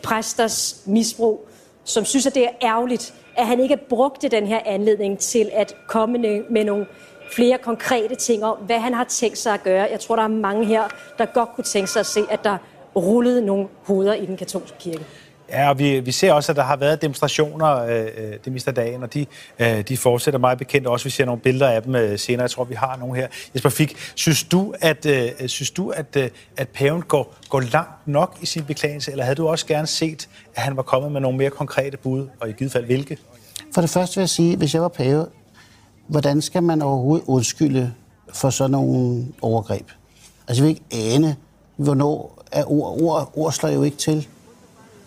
præsters 0.02 0.82
misbrug, 0.86 1.48
som 1.84 2.04
synes, 2.04 2.26
at 2.26 2.34
det 2.34 2.44
er 2.44 2.50
ærgerligt, 2.62 3.14
at 3.36 3.46
han 3.46 3.60
ikke 3.60 3.76
brugte 3.76 4.28
den 4.28 4.46
her 4.46 4.60
anledning 4.66 5.18
til 5.18 5.50
at 5.52 5.76
komme 5.88 6.18
med 6.50 6.64
nogle 6.64 6.86
flere 7.32 7.58
konkrete 7.58 8.14
ting 8.14 8.44
om, 8.44 8.56
hvad 8.56 8.78
han 8.78 8.94
har 8.94 9.04
tænkt 9.04 9.38
sig 9.38 9.54
at 9.54 9.62
gøre. 9.62 9.88
Jeg 9.90 10.00
tror, 10.00 10.16
der 10.16 10.22
er 10.22 10.28
mange 10.28 10.66
her, 10.66 10.82
der 11.18 11.26
godt 11.26 11.48
kunne 11.54 11.64
tænke 11.64 11.90
sig 11.90 12.00
at 12.00 12.06
se, 12.06 12.20
at 12.30 12.44
der 12.44 12.56
rullede 12.96 13.46
nogle 13.46 13.68
hoveder 13.82 14.14
i 14.14 14.26
den 14.26 14.36
katolske 14.36 14.78
kirke. 14.78 15.04
Ja, 15.54 15.68
og 15.68 15.78
vi, 15.78 16.00
vi 16.00 16.12
ser 16.12 16.32
også, 16.32 16.52
at 16.52 16.56
der 16.56 16.62
har 16.62 16.76
været 16.76 17.02
demonstrationer 17.02 17.76
øh, 17.76 18.06
øh 18.16 18.32
det 18.44 18.52
meste 18.52 18.68
af 18.68 18.74
dagen, 18.74 19.02
og 19.02 19.14
de, 19.14 19.26
øh, 19.58 19.80
de 19.88 19.96
fortsætter 19.96 20.40
meget 20.40 20.58
bekendt. 20.58 20.86
Også 20.86 21.04
vi 21.04 21.10
ser 21.10 21.24
nogle 21.24 21.40
billeder 21.40 21.68
af 21.68 21.82
dem 21.82 21.94
øh, 21.94 22.18
senere. 22.18 22.42
Jeg 22.42 22.50
tror, 22.50 22.64
vi 22.64 22.74
har 22.74 22.96
nogle 22.96 23.16
her. 23.16 23.28
Jesper 23.54 23.70
Fik, 23.70 23.96
synes 24.14 24.44
du, 24.44 24.74
at, 24.80 25.06
øh, 25.06 25.48
synes 25.48 25.70
du, 25.70 25.90
at, 25.90 26.16
øh, 26.16 26.30
at 26.56 26.68
paven 26.68 27.02
går, 27.02 27.34
går 27.48 27.60
langt 27.60 28.06
nok 28.08 28.38
i 28.42 28.46
sin 28.46 28.64
beklagelse, 28.64 29.10
eller 29.10 29.24
havde 29.24 29.36
du 29.36 29.48
også 29.48 29.66
gerne 29.66 29.86
set, 29.86 30.28
at 30.54 30.62
han 30.62 30.76
var 30.76 30.82
kommet 30.82 31.12
med 31.12 31.20
nogle 31.20 31.38
mere 31.38 31.50
konkrete 31.50 31.96
bud, 31.96 32.28
og 32.40 32.48
i 32.48 32.52
givet 32.52 32.72
fald 32.72 32.84
hvilke? 32.84 33.18
For 33.74 33.80
det 33.80 33.90
første 33.90 34.16
vil 34.16 34.22
jeg 34.22 34.28
sige, 34.28 34.56
hvis 34.56 34.74
jeg 34.74 34.82
var 34.82 34.88
pave, 34.88 35.26
hvordan 36.06 36.42
skal 36.42 36.62
man 36.62 36.82
overhovedet 36.82 37.24
undskylde 37.26 37.92
for 38.32 38.50
sådan 38.50 38.70
nogle 38.70 39.26
overgreb? 39.42 39.86
Altså, 40.48 40.62
vi 40.62 40.68
ikke 40.68 40.82
ane, 40.92 41.36
hvornår 41.76 42.42
er 42.52 42.72
ord, 42.72 43.02
ord, 43.02 43.32
ord 43.34 43.52
slår 43.52 43.70
jo 43.70 43.82
ikke 43.82 43.96
til. 43.96 44.28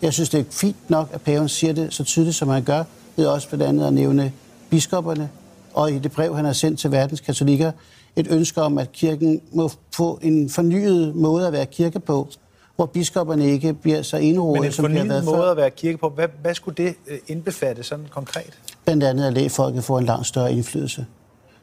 Jeg 0.02 0.12
synes, 0.12 0.28
det 0.28 0.40
er 0.40 0.44
fint 0.50 0.90
nok, 0.90 1.08
at 1.12 1.20
paven 1.20 1.48
siger 1.48 1.72
det 1.72 1.94
så 1.94 2.04
tydeligt, 2.04 2.36
som 2.36 2.48
han 2.48 2.64
gør, 2.64 2.84
ved 3.16 3.26
også 3.26 3.48
blandt 3.48 3.64
andet 3.64 3.86
at 3.86 3.92
nævne 3.92 4.32
biskopperne, 4.70 5.30
og 5.74 5.92
i 5.92 5.98
det 5.98 6.12
brev, 6.12 6.36
han 6.36 6.44
har 6.44 6.52
sendt 6.52 6.80
til 6.80 6.92
verdens 6.92 7.20
katolikker, 7.20 7.72
et 8.16 8.26
ønske 8.30 8.62
om, 8.62 8.78
at 8.78 8.92
kirken 8.92 9.40
må 9.52 9.70
få 9.94 10.18
en 10.22 10.50
fornyet 10.50 11.14
måde 11.14 11.46
at 11.46 11.52
være 11.52 11.66
kirke 11.66 12.00
på, 12.00 12.28
hvor 12.76 12.86
biskopperne 12.86 13.46
ikke 13.46 13.74
bliver 13.74 14.02
så 14.02 14.16
enrådet, 14.16 14.74
som 14.74 14.92
de 14.92 14.98
har 14.98 15.04
været 15.04 15.24
måde 15.24 15.36
før. 15.36 15.50
at 15.50 15.56
være 15.56 15.70
kirke 15.70 15.98
på, 15.98 16.08
hvad, 16.08 16.28
hvad 16.42 16.54
skulle 16.54 16.84
det 16.84 16.94
øh, 17.06 17.18
indbefatte 17.26 17.82
sådan 17.82 18.06
konkret? 18.10 18.58
Blandt 18.84 19.04
andet 19.04 19.26
at 19.26 19.32
lægefolket 19.32 19.84
får 19.84 19.98
en 19.98 20.04
langt 20.04 20.26
større 20.26 20.52
indflydelse. 20.52 21.06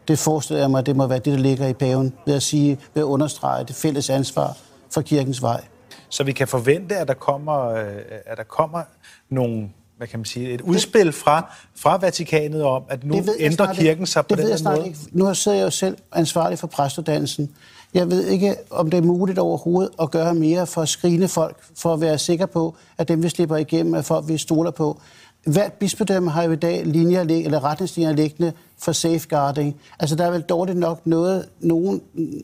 Det 0.08 0.20
forestiller 0.20 0.62
jeg 0.62 0.72
mig, 0.72 0.86
det 0.86 0.96
må 0.96 1.08
være 1.08 1.20
det, 1.20 1.34
der 1.34 1.40
ligger 1.40 1.68
i 1.68 1.74
paven, 1.74 2.14
ved 2.26 2.34
at 2.34 2.44
sige, 2.44 2.80
ved 2.94 3.04
at 3.04 3.08
understrege 3.08 3.64
det 3.64 3.76
fælles 3.76 4.10
ansvar 4.10 4.58
for 4.92 5.02
kirkens 5.02 5.42
vej. 5.42 5.64
Så 6.10 6.24
vi 6.24 6.32
kan 6.32 6.48
forvente, 6.48 6.96
at 6.96 7.08
der 7.08 7.14
kommer, 7.14 7.66
øh, 7.66 7.88
at 8.26 8.38
der 8.38 8.44
kommer 8.44 8.82
nogle 9.30 9.70
hvad 9.98 10.08
kan 10.08 10.20
man 10.20 10.26
sige, 10.26 10.50
et 10.50 10.62
udspil 10.62 11.12
fra, 11.12 11.56
fra 11.76 11.98
Vatikanet 11.98 12.64
om, 12.64 12.84
at 12.90 13.04
nu 13.04 13.24
ændrer 13.40 13.74
kirken 13.74 14.06
sig 14.06 14.26
på 14.26 14.36
det 14.36 14.58
den 14.58 14.64
måde? 14.64 14.88
Ikke. 14.88 15.00
Nu 15.12 15.34
sidder 15.34 15.58
jeg 15.58 15.66
jo 15.66 15.70
selv 15.70 15.98
ansvarlig 16.12 16.60
for 16.60 16.68
præstuddannelsen. 16.68 17.52
Jeg 17.94 18.12
ved 18.12 18.28
ikke, 18.28 18.56
om 18.70 18.90
det 18.90 18.98
er 18.98 19.02
muligt 19.02 19.40
overhovedet 19.40 19.92
at 20.02 20.12
gøre 20.12 20.34
mere 20.34 20.68
for 20.68 20.82
at 20.82 20.90
skrine 20.90 21.28
folk, 21.28 21.58
for 21.76 21.94
at 21.94 22.02
være 22.02 22.18
sikker 22.18 22.46
på, 22.46 22.76
at 22.98 23.08
dem, 23.08 23.24
vi 23.24 23.30
slipper 23.30 23.58
igennem, 23.58 23.94
er 23.94 24.02
folk, 24.02 24.28
vi 24.28 24.38
stoler 24.38 24.72
på. 24.72 25.02
Hvert 25.46 25.74
bispedømme 25.74 26.32
har 26.32 26.44
jo 26.44 26.52
i 26.52 26.56
dag 26.56 26.86
linjer, 26.86 27.22
eller 27.22 27.64
retningslinjer 27.64 28.14
liggende 28.14 28.54
for 28.78 28.92
safeguarding. 28.92 29.76
Altså, 30.00 30.16
der 30.16 30.26
er 30.26 30.32
vel 30.32 30.42
dårligt 30.42 30.78
nok 30.78 31.08
noget, 31.08 31.46
nogen 31.60 32.02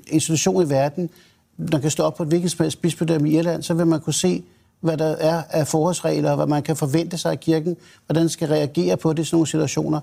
institution 0.07 0.65
i 0.65 0.69
verden, 0.69 1.09
man 1.71 1.81
kan 1.81 1.91
stå 1.91 2.03
op 2.03 2.15
på 2.15 2.23
et 2.23 2.29
hvilket 2.29 2.51
som 2.51 2.63
helst 2.63 2.81
bispedømme 2.81 3.29
i 3.29 3.37
Irland, 3.37 3.63
så 3.63 3.73
vil 3.73 3.87
man 3.87 4.01
kunne 4.01 4.13
se, 4.13 4.43
hvad 4.79 4.97
der 4.97 5.05
er 5.05 5.43
af 5.49 5.67
forholdsregler, 5.67 6.29
og 6.29 6.35
hvad 6.35 6.47
man 6.47 6.63
kan 6.63 6.75
forvente 6.75 7.17
sig 7.17 7.31
af 7.31 7.39
kirken, 7.39 7.77
hvordan 8.05 8.21
den 8.21 8.29
skal 8.29 8.47
reagere 8.47 8.97
på 8.97 9.13
det 9.13 9.21
i 9.21 9.25
sådan 9.25 9.35
nogle 9.35 9.47
situationer. 9.47 9.99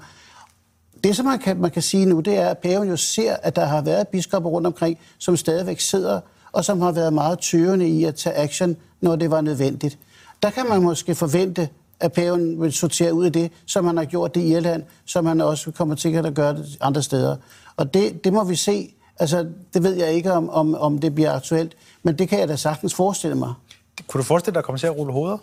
Det, 1.05 1.17
som 1.17 1.27
man 1.27 1.39
kan, 1.39 1.61
man 1.61 1.71
kan 1.71 1.83
sige 1.83 2.07
nu, 2.07 2.21
det 2.21 2.37
er, 2.37 2.49
at 2.49 2.59
paven 2.59 2.89
jo 2.89 2.97
ser, 2.97 3.37
at 3.43 3.57
der 3.57 3.65
har 3.65 3.83
været 3.83 4.09
biskopper 4.09 4.51
rundt 4.51 4.67
omkring, 4.67 4.99
som 5.19 5.37
stadigvæk 5.37 5.81
sidder, 5.81 6.21
og 6.53 6.65
som 6.65 6.81
har 6.81 6.93
været 6.93 7.13
meget 7.13 7.39
tøvende 7.39 7.89
i 7.89 8.05
at 8.05 8.15
tage 8.15 8.37
action, 8.37 8.77
når 9.01 9.17
det 9.17 9.31
var 9.31 9.41
nødvendigt. 9.41 9.99
Der 10.43 10.51
kan 10.51 10.69
man 10.69 10.83
måske 10.83 11.15
forvente, 11.15 11.69
at 12.01 12.13
paven 12.13 12.63
vil 12.63 12.73
sortere 12.73 13.15
ud 13.15 13.25
af 13.25 13.33
det, 13.33 13.53
som 13.67 13.87
han 13.87 13.97
har 13.97 14.05
gjort 14.05 14.35
det 14.35 14.41
i 14.41 14.53
Irland, 14.53 14.83
som 15.05 15.27
han 15.27 15.41
også 15.41 15.71
kommer 15.71 15.95
til 15.95 16.15
at 16.15 16.35
gøre 16.35 16.57
det 16.57 16.79
andre 16.81 17.03
steder. 17.03 17.37
Og 17.77 17.95
det, 17.95 18.25
det 18.25 18.33
må 18.33 18.45
vi 18.45 18.57
se. 18.57 18.95
Altså, 19.19 19.47
det 19.75 19.83
ved 19.83 19.95
jeg 19.95 20.13
ikke, 20.13 20.33
om, 20.33 20.51
om, 20.51 20.75
om 20.75 20.99
det 20.99 21.15
bliver 21.15 21.33
aktuelt, 21.33 21.77
men 22.03 22.19
det 22.19 22.29
kan 22.29 22.39
jeg 22.39 22.49
da 22.49 22.57
sagtens 22.57 22.95
forestille 22.95 23.37
mig. 23.37 23.55
Kunne 24.07 24.19
du 24.19 24.25
forestille 24.25 24.55
dig 24.55 24.59
at 24.59 24.65
komme 24.65 24.79
til 24.79 24.87
at 24.87 24.97
rulle 24.97 25.13
hoveder? 25.13 25.39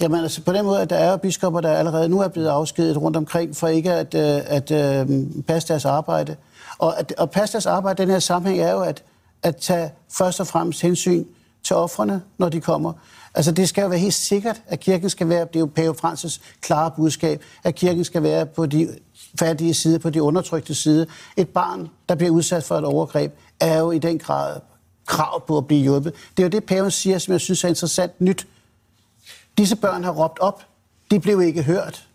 Jamen 0.00 0.20
altså 0.20 0.42
på 0.42 0.52
den 0.52 0.64
måde, 0.64 0.80
at 0.80 0.90
der 0.90 0.96
er 0.96 1.16
biskopper, 1.16 1.60
der 1.60 1.72
allerede 1.72 2.08
nu 2.08 2.20
er 2.20 2.28
blevet 2.28 2.48
afskedet 2.48 2.96
rundt 2.96 3.16
omkring, 3.16 3.56
for 3.56 3.68
ikke 3.68 3.92
at, 3.92 4.14
øh, 4.14 4.40
at, 4.46 4.70
at 4.70 5.08
øh, 5.10 5.26
passe 5.48 5.68
deres 5.68 5.84
arbejde. 5.84 6.36
Og 6.78 6.98
at, 6.98 7.14
at 7.18 7.30
passe 7.30 7.52
deres 7.52 7.66
arbejde 7.66 8.02
i 8.02 8.06
den 8.06 8.12
her 8.12 8.18
sammenhæng 8.18 8.62
er 8.62 8.72
jo 8.72 8.80
at, 8.80 9.02
at 9.42 9.56
tage 9.56 9.90
først 10.10 10.40
og 10.40 10.46
fremmest 10.46 10.82
hensyn 10.82 11.24
til 11.62 11.76
offrene, 11.76 12.22
når 12.38 12.48
de 12.48 12.60
kommer. 12.60 12.92
Altså 13.34 13.52
det 13.52 13.68
skal 13.68 13.82
jo 13.82 13.88
være 13.88 13.98
helt 13.98 14.14
sikkert, 14.14 14.62
at 14.66 14.80
kirken 14.80 15.10
skal 15.10 15.28
være, 15.28 15.40
det 15.40 15.56
er 15.56 15.60
jo 15.60 15.70
Pave 15.74 15.94
Francis 15.94 16.40
klare 16.60 16.90
budskab, 16.96 17.42
at 17.64 17.74
kirken 17.74 18.04
skal 18.04 18.22
være 18.22 18.46
på 18.46 18.66
de 18.66 18.88
fattige 19.38 19.74
side, 19.74 19.98
på 19.98 20.10
de 20.10 20.22
undertrykte 20.22 20.74
side. 20.74 21.06
Et 21.36 21.48
barn, 21.48 21.88
der 22.08 22.14
bliver 22.14 22.30
udsat 22.30 22.64
for 22.64 22.78
et 22.78 22.84
overgreb, 22.84 23.32
er 23.60 23.78
jo 23.78 23.90
i 23.90 23.98
den 23.98 24.18
grad 24.18 24.60
krav 25.06 25.46
på 25.46 25.58
at 25.58 25.66
blive 25.66 25.82
hjulpet. 25.82 26.14
Det 26.36 26.42
er 26.42 26.46
jo 26.46 26.50
det, 26.50 26.64
paven 26.64 26.90
siger, 26.90 27.18
som 27.18 27.32
jeg 27.32 27.40
synes 27.40 27.64
er 27.64 27.68
interessant 27.68 28.20
nyt. 28.20 28.46
Disse 29.58 29.76
børn 29.76 30.04
har 30.04 30.12
råbt 30.12 30.38
op. 30.38 30.62
De 31.10 31.20
blev 31.20 31.42
ikke 31.42 31.62
hørt. 31.62 32.08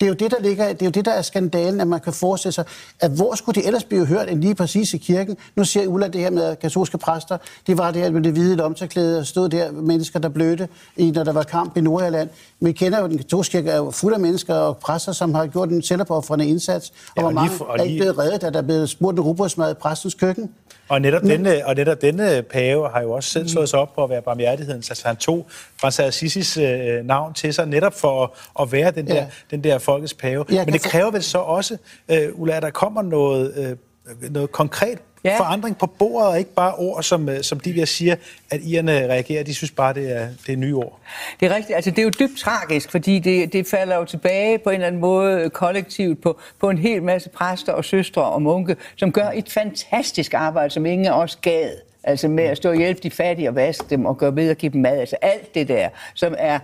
Det 0.00 0.06
er 0.06 0.08
jo 0.08 0.14
det, 0.14 0.30
der 0.30 0.40
ligger, 0.40 0.68
det 0.68 0.82
er 0.82 0.86
jo 0.86 0.90
det, 0.90 1.04
der 1.04 1.12
er 1.12 1.22
skandalen, 1.22 1.80
at 1.80 1.86
man 1.86 2.00
kan 2.00 2.12
forestille 2.12 2.52
sig, 2.52 2.64
at 3.00 3.10
hvor 3.10 3.34
skulle 3.34 3.62
de 3.62 3.66
ellers 3.66 3.84
blive 3.84 4.06
hørt 4.06 4.30
end 4.30 4.40
lige 4.40 4.54
præcis 4.54 4.94
i 4.94 4.98
kirken? 4.98 5.36
Nu 5.56 5.64
siger 5.64 5.86
Ulla 5.86 6.08
det 6.08 6.20
her 6.20 6.30
med 6.30 6.56
katolske 6.56 6.98
præster. 6.98 7.38
De 7.66 7.78
var 7.78 7.90
der 7.90 8.10
med 8.10 8.22
det 8.22 8.32
hvide 8.32 8.56
lomterklæde 8.56 9.18
og 9.18 9.26
stod 9.26 9.48
der 9.48 9.72
mennesker, 9.72 10.18
der 10.18 10.28
blødte, 10.28 10.68
i, 10.96 11.10
når 11.10 11.24
der 11.24 11.32
var 11.32 11.42
kamp 11.42 11.76
i 11.76 11.80
Nordjylland. 11.80 12.28
Vi 12.60 12.72
kender 12.72 13.00
jo, 13.00 13.06
den 13.06 13.18
katolske 13.18 13.52
kirke 13.52 13.70
er 13.70 13.76
jo 13.76 13.90
fuld 13.90 14.14
af 14.14 14.20
mennesker 14.20 14.54
og 14.54 14.76
præster, 14.76 15.12
som 15.12 15.34
har 15.34 15.46
gjort 15.46 15.68
en 15.68 15.82
selvopoffrende 15.82 16.46
indsats. 16.46 16.90
Og, 16.90 16.94
ja, 17.16 17.22
og 17.22 17.32
hvor 17.32 17.40
mange 17.40 17.50
lige, 17.50 17.66
og 17.66 17.76
lige... 17.76 17.84
er 17.86 17.90
ikke 17.90 18.00
blevet 18.00 18.18
reddet, 18.18 18.44
at 18.44 18.54
der 18.54 18.58
er 18.58 18.62
blevet 18.62 18.90
spurgt 18.90 19.16
en 19.16 19.20
rugbrødsmad 19.20 19.70
i 19.70 19.74
præstens 19.74 20.14
køkken. 20.14 20.50
Og 20.88 21.00
netop, 21.00 21.22
Men... 21.22 21.30
denne, 21.30 21.66
og 21.66 21.74
netop 21.74 22.02
denne 22.02 22.42
pave 22.42 22.88
har 22.88 23.02
jo 23.02 23.12
også 23.12 23.30
selv 23.30 23.48
slået 23.48 23.68
sig 23.68 23.78
op 23.78 23.94
på 23.94 24.04
at 24.04 24.10
være 24.10 24.22
barmhjertigheden. 24.22 24.82
Altså 24.90 25.02
han 25.06 25.16
tog 25.16 25.46
Frans 25.80 26.00
Assisis 26.00 26.56
øh, 26.56 27.04
navn 27.04 27.34
til 27.34 27.54
sig 27.54 27.66
netop 27.66 27.94
for 27.94 28.24
at, 28.24 28.30
at 28.60 28.72
være 28.72 28.90
den 28.90 29.06
der, 29.06 29.14
ja. 29.14 29.26
den 29.50 29.64
der 29.64 29.78
folkets 29.78 30.14
pave. 30.14 30.44
Men 30.48 30.72
det 30.72 30.82
kræver 30.82 31.10
vel 31.10 31.22
så 31.22 31.38
også, 31.38 31.76
øh, 32.08 32.28
Ulla, 32.32 32.56
at 32.56 32.62
der 32.62 32.70
kommer 32.70 33.02
noget, 33.02 33.54
øh, 33.56 34.30
noget 34.30 34.52
konkret 34.52 34.98
ja. 35.24 35.30
Ja. 35.30 35.38
forandring 35.38 35.78
på 35.78 35.86
bordet, 35.86 36.28
og 36.28 36.38
ikke 36.38 36.54
bare 36.54 36.74
ord, 36.74 37.02
som, 37.02 37.28
øh, 37.28 37.42
som 37.42 37.60
de 37.60 37.74
der 37.74 37.84
siger, 37.84 38.16
at 38.50 38.60
irerne 38.62 38.92
reagerer. 38.92 39.42
De 39.42 39.54
synes 39.54 39.70
bare, 39.70 39.94
det 39.94 40.16
er, 40.16 40.28
det 40.46 40.52
er 40.52 40.56
nye 40.56 40.74
ord. 40.74 41.00
Det 41.40 41.50
er 41.50 41.54
rigtigt. 41.56 41.76
Altså, 41.76 41.90
det 41.90 41.98
er 41.98 42.02
jo 42.02 42.10
dybt 42.20 42.38
tragisk, 42.38 42.90
fordi 42.90 43.18
det, 43.18 43.52
det 43.52 43.66
falder 43.66 43.96
jo 43.96 44.04
tilbage 44.04 44.58
på 44.58 44.70
en 44.70 44.74
eller 44.74 44.86
anden 44.86 45.00
måde 45.00 45.50
kollektivt 45.50 46.22
på, 46.22 46.38
på 46.60 46.70
en 46.70 46.78
hel 46.78 47.02
masse 47.02 47.28
præster 47.28 47.72
og 47.72 47.84
søstre 47.84 48.22
og 48.22 48.42
munke, 48.42 48.76
som 48.96 49.12
gør 49.12 49.30
et 49.34 49.50
fantastisk 49.50 50.34
arbejde, 50.34 50.70
som 50.70 50.86
ingen 50.86 51.06
af 51.06 51.12
os 51.12 51.36
gad. 51.36 51.70
Altså 52.08 52.28
med 52.28 52.44
at 52.44 52.56
stå 52.56 52.70
og 52.70 52.76
hjælpe 52.76 53.00
de 53.02 53.10
fattige 53.10 53.48
og 53.48 53.54
vaske 53.54 53.84
dem 53.90 54.06
og 54.06 54.18
gøre 54.18 54.36
ved 54.36 54.50
at 54.50 54.58
give 54.58 54.72
dem 54.72 54.80
mad. 54.80 54.98
Altså 54.98 55.16
alt 55.22 55.54
det 55.54 55.68
der, 55.68 55.88
som 56.14 56.34
er 56.38 56.58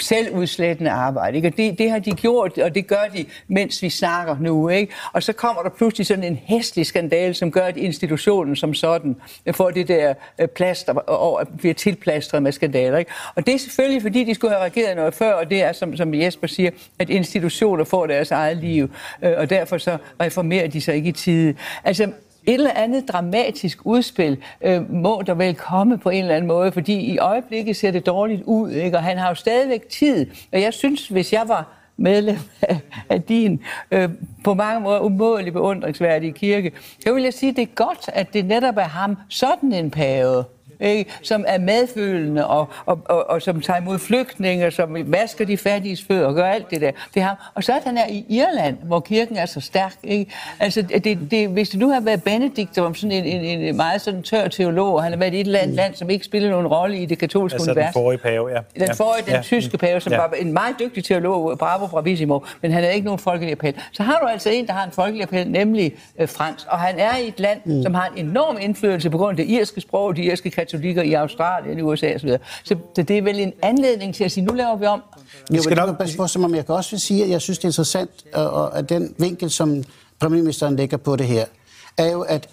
selvudslættende 0.00 0.90
arbejde. 0.90 1.36
Ikke? 1.36 1.48
Og 1.48 1.56
det, 1.56 1.78
det 1.78 1.90
har 1.90 1.98
de 1.98 2.10
gjort, 2.10 2.58
og 2.58 2.74
det 2.74 2.86
gør 2.86 3.04
de, 3.16 3.24
mens 3.48 3.82
vi 3.82 3.90
snakker 3.90 4.36
nu. 4.40 4.68
Ikke? 4.68 4.92
Og 5.12 5.22
så 5.22 5.32
kommer 5.32 5.62
der 5.62 5.70
pludselig 5.70 6.06
sådan 6.06 6.24
en 6.24 6.40
hæslig 6.44 6.86
skandale, 6.86 7.34
som 7.34 7.50
gør, 7.50 7.60
at 7.60 7.76
institutionen 7.76 8.56
som 8.56 8.74
sådan 8.74 9.16
får 9.52 9.70
det 9.70 9.88
der 9.88 10.14
øh, 10.38 10.48
plaster 10.48 10.92
og 10.94 11.48
bliver 11.58 11.74
tilplastret 11.74 12.42
med 12.42 12.52
skandaler. 12.52 12.98
Ikke? 12.98 13.10
Og 13.34 13.46
det 13.46 13.54
er 13.54 13.58
selvfølgelig, 13.58 14.02
fordi 14.02 14.24
de 14.24 14.34
skulle 14.34 14.54
have 14.54 14.60
reageret 14.60 14.96
noget 14.96 15.14
før, 15.14 15.32
og 15.32 15.50
det 15.50 15.62
er, 15.62 15.72
som, 15.72 15.96
som 15.96 16.14
Jesper 16.14 16.46
siger, 16.46 16.70
at 16.98 17.10
institutioner 17.10 17.84
får 17.84 18.06
deres 18.06 18.30
eget 18.30 18.56
liv, 18.56 18.90
øh, 19.22 19.32
og 19.36 19.50
derfor 19.50 19.78
så 19.78 19.96
reformerer 20.20 20.68
de 20.68 20.80
sig 20.80 20.94
ikke 20.94 21.08
i 21.08 21.12
tide. 21.12 21.54
Altså, 21.84 22.12
et 22.46 22.54
eller 22.54 22.70
andet 22.70 23.08
dramatisk 23.08 23.78
udspil 23.84 24.38
øh, 24.60 24.92
må 24.92 25.22
der 25.26 25.34
vel 25.34 25.54
komme 25.54 25.98
på 25.98 26.10
en 26.10 26.22
eller 26.22 26.34
anden 26.36 26.48
måde, 26.48 26.72
fordi 26.72 26.94
i 26.94 27.18
øjeblikket 27.18 27.76
ser 27.76 27.90
det 27.90 28.06
dårligt 28.06 28.42
ud, 28.42 28.70
ikke? 28.70 28.96
og 28.96 29.02
han 29.02 29.18
har 29.18 29.28
jo 29.28 29.34
stadigvæk 29.34 29.88
tid. 29.88 30.26
Og 30.52 30.60
jeg 30.60 30.74
synes, 30.74 31.08
hvis 31.08 31.32
jeg 31.32 31.42
var 31.46 31.68
medlem 31.96 32.38
af, 32.62 32.80
af 33.08 33.22
din 33.22 33.62
øh, 33.90 34.08
på 34.44 34.54
mange 34.54 34.80
måder 34.80 35.00
umådelig 35.00 35.52
beundringsværdige 35.52 36.32
kirke, 36.32 36.72
så 37.04 37.12
vil 37.14 37.22
jeg 37.22 37.34
sige, 37.34 37.50
at 37.50 37.56
det 37.56 37.62
er 37.62 37.74
godt, 37.74 38.10
at 38.12 38.34
det 38.34 38.44
netop 38.44 38.76
er 38.76 38.82
ham, 38.82 39.16
sådan 39.28 39.72
en 39.72 39.90
pave, 39.90 40.44
ikke? 40.80 41.10
som 41.22 41.44
er 41.48 41.58
medfølende 41.58 42.46
og, 42.46 42.68
og, 42.86 43.00
og, 43.04 43.30
og 43.30 43.42
som 43.42 43.60
tager 43.60 43.80
imod 43.80 43.98
flygtninge, 43.98 44.70
som 44.70 44.96
vasker 45.06 45.44
de 45.44 45.56
fattiges 45.56 46.04
fødder 46.04 46.26
og 46.26 46.34
gør 46.34 46.46
alt 46.46 46.70
det 46.70 46.80
der. 46.80 46.90
Det 47.14 47.22
ham. 47.22 47.36
Og 47.54 47.64
så 47.64 47.72
er 47.72 47.80
han 47.84 47.98
er 47.98 48.06
i 48.08 48.24
Irland, 48.28 48.76
hvor 48.82 49.00
kirken 49.00 49.36
er 49.36 49.46
så 49.46 49.60
stærk. 49.60 49.94
Ikke? 50.02 50.32
Altså, 50.60 50.82
det, 50.82 51.18
det, 51.30 51.48
hvis 51.48 51.68
det 51.68 51.80
nu 51.80 51.88
har 51.88 52.00
været 52.00 52.22
Benedikt, 52.22 52.74
som 52.74 52.94
sådan 52.94 53.12
en, 53.12 53.24
en, 53.24 53.60
en 53.60 53.76
meget 53.76 54.00
sådan 54.00 54.22
tør 54.22 54.48
teolog, 54.48 54.94
og 54.94 55.02
han 55.02 55.12
har 55.12 55.18
været 55.18 55.34
i 55.34 55.40
et 55.40 55.46
eller 55.46 55.58
andet 55.58 55.76
land, 55.76 55.94
som 55.94 56.10
ikke 56.10 56.24
spiller 56.24 56.50
nogen 56.50 56.66
rolle 56.66 56.98
i 56.98 57.06
det 57.06 57.18
katolske 57.18 57.54
Altså 57.54 57.70
den 57.70 57.78
univers. 57.78 57.92
forrige 57.92 58.18
pave, 58.18 58.48
ja. 58.50 58.86
Den 58.86 58.94
forrige, 58.96 59.24
den 59.26 59.34
ja. 59.34 59.40
tyske 59.42 59.78
pave, 59.78 60.00
som 60.00 60.12
Ja. 60.12 60.18
var 60.18 60.30
en 60.38 60.52
meget 60.52 60.76
dygtig 60.80 61.04
teolog, 61.04 61.58
bravo 61.58 61.86
bravissimo, 61.86 62.40
men 62.62 62.72
han 62.72 62.82
havde 62.82 62.94
ikke 62.94 63.04
nogen 63.04 63.18
folkelig 63.18 63.52
appel. 63.52 63.74
Så 63.92 64.02
har 64.02 64.18
du 64.22 64.26
altså 64.26 64.50
en, 64.50 64.66
der 64.66 64.72
har 64.72 64.84
en 64.84 64.92
folkelig 64.92 65.22
appel, 65.22 65.50
nemlig 65.50 65.94
øh, 66.18 66.28
Frans. 66.28 66.66
Og 66.70 66.78
han 66.78 66.98
er 66.98 67.16
i 67.16 67.28
et 67.28 67.40
land, 67.40 67.60
mm. 67.64 67.82
som 67.82 67.94
har 67.94 68.12
en 68.16 68.26
enorm 68.26 68.56
indflydelse 68.60 69.10
på 69.10 69.18
grund 69.18 69.30
af 69.40 69.46
det 69.46 69.52
irske 69.52 69.80
sprog, 69.80 70.16
de 70.16 70.22
irske 70.22 70.50
katolikker 70.64 71.02
i 71.02 71.12
Australien, 71.12 71.78
i 71.78 71.82
USA 71.82 72.14
osv. 72.14 72.28
Så, 72.64 72.76
så 72.94 73.02
det 73.02 73.10
er 73.18 73.22
vel 73.22 73.38
en 73.40 73.52
anledning 73.62 74.14
til 74.14 74.24
at 74.24 74.32
sige, 74.32 74.44
nu 74.44 74.54
laver 74.54 74.76
vi 74.76 74.86
om. 74.86 75.02
Vi 75.50 75.62
skal 75.62 75.76
nok- 75.76 75.98
passe 75.98 76.16
på, 76.16 76.26
som 76.26 76.44
om 76.44 76.54
jeg 76.54 76.66
kan 76.66 76.74
også 76.74 76.98
sige, 76.98 77.24
at 77.24 77.30
jeg 77.30 77.40
synes, 77.40 77.58
det 77.58 77.64
er 77.64 77.68
interessant, 77.68 78.10
og, 78.34 78.50
og 78.50 78.78
at 78.78 78.88
den 78.88 79.14
vinkel, 79.18 79.50
som 79.50 79.84
premierministeren 80.20 80.76
lægger 80.76 80.96
på 80.96 81.16
det 81.16 81.26
her, 81.26 81.44
er 81.98 82.10
jo, 82.10 82.20
at 82.20 82.48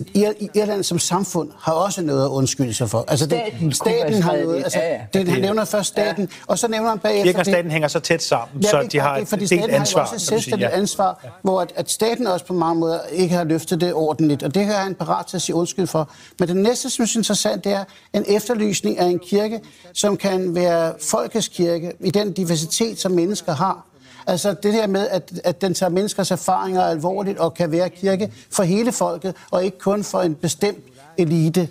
Ir- 0.00 0.48
Irland 0.54 0.82
som 0.82 0.98
samfund 0.98 1.50
har 1.60 1.72
også 1.72 2.02
noget 2.02 2.24
at 2.24 2.28
undskylde 2.28 2.74
sig 2.74 2.90
for. 2.90 3.04
Altså, 3.08 3.26
det, 3.26 3.40
Staten 3.48 3.72
staten 3.72 4.22
har 4.22 4.36
noget. 4.36 4.64
Altså, 4.64 4.78
Ja, 4.78 4.92
ja. 4.92 5.00
det, 5.14 5.28
han 5.28 5.40
nævner 5.40 5.64
først 5.64 5.88
staten, 5.88 6.28
og 6.46 6.58
så 6.58 6.68
nævner 6.68 6.88
han 6.90 6.98
bagefter... 6.98 7.32
Det- 7.32 7.46
staten 7.46 7.70
hænger 7.70 7.88
så 7.88 8.00
tæt 8.00 8.22
sammen, 8.22 8.62
Ja, 8.62 8.68
så 8.70 8.88
de 8.92 8.98
har 9.00 9.16
et 9.16 9.30
delt 9.30 9.52
ansvar. 9.52 10.00
har 10.00 10.04
også 10.06 10.14
et 10.14 10.20
selvstændigt 10.20 10.70
ja. 10.70 10.76
ansvar, 10.76 11.38
hvor 11.42 11.60
at, 11.60 11.72
at 11.76 11.90
staten 11.90 12.26
også 12.26 12.44
på 12.46 12.52
mange 12.54 12.80
måder 12.80 12.98
ikke 13.12 13.34
har 13.34 13.44
løftet 13.44 13.80
det 13.80 13.94
ordentligt, 13.94 14.42
og 14.42 14.54
det 14.54 14.66
her 14.66 14.72
er 14.74 14.82
han 14.82 14.94
parat 14.94 15.26
til 15.26 15.36
at 15.36 15.42
sige 15.42 15.56
undskyld 15.56 15.86
for. 15.86 16.10
Men 16.38 16.48
det 16.48 16.56
næste, 16.56 16.90
som 16.90 17.02
jeg 17.02 17.08
synes 17.08 17.16
er 17.16 17.18
interessant, 17.20 17.64
det 17.64 17.72
er 17.72 17.84
en 18.12 18.24
efterlysning 18.28 18.98
af 18.98 19.06
en 19.06 19.18
kirke, 19.18 19.60
som 19.94 20.16
kan 20.16 20.54
være 20.54 20.92
folkets 21.00 21.48
kirke 21.48 21.92
i 22.00 22.10
den 22.10 22.32
diversitet, 22.32 23.00
som 23.00 23.12
mennesker 23.12 23.52
har. 23.52 23.86
Altså 24.26 24.54
det 24.62 24.72
her 24.72 24.86
med, 24.86 25.08
at, 25.08 25.32
at 25.44 25.60
den 25.60 25.74
tager 25.74 25.90
menneskers 25.90 26.30
erfaringer 26.30 26.82
alvorligt 26.82 27.38
og 27.38 27.54
kan 27.54 27.72
være 27.72 27.90
kirke 27.90 28.32
for 28.50 28.62
hele 28.62 28.92
folket, 28.92 29.34
og 29.50 29.64
ikke 29.64 29.78
kun 29.78 30.04
for 30.04 30.20
en 30.20 30.34
bestemt 30.34 30.84
elite. 31.18 31.68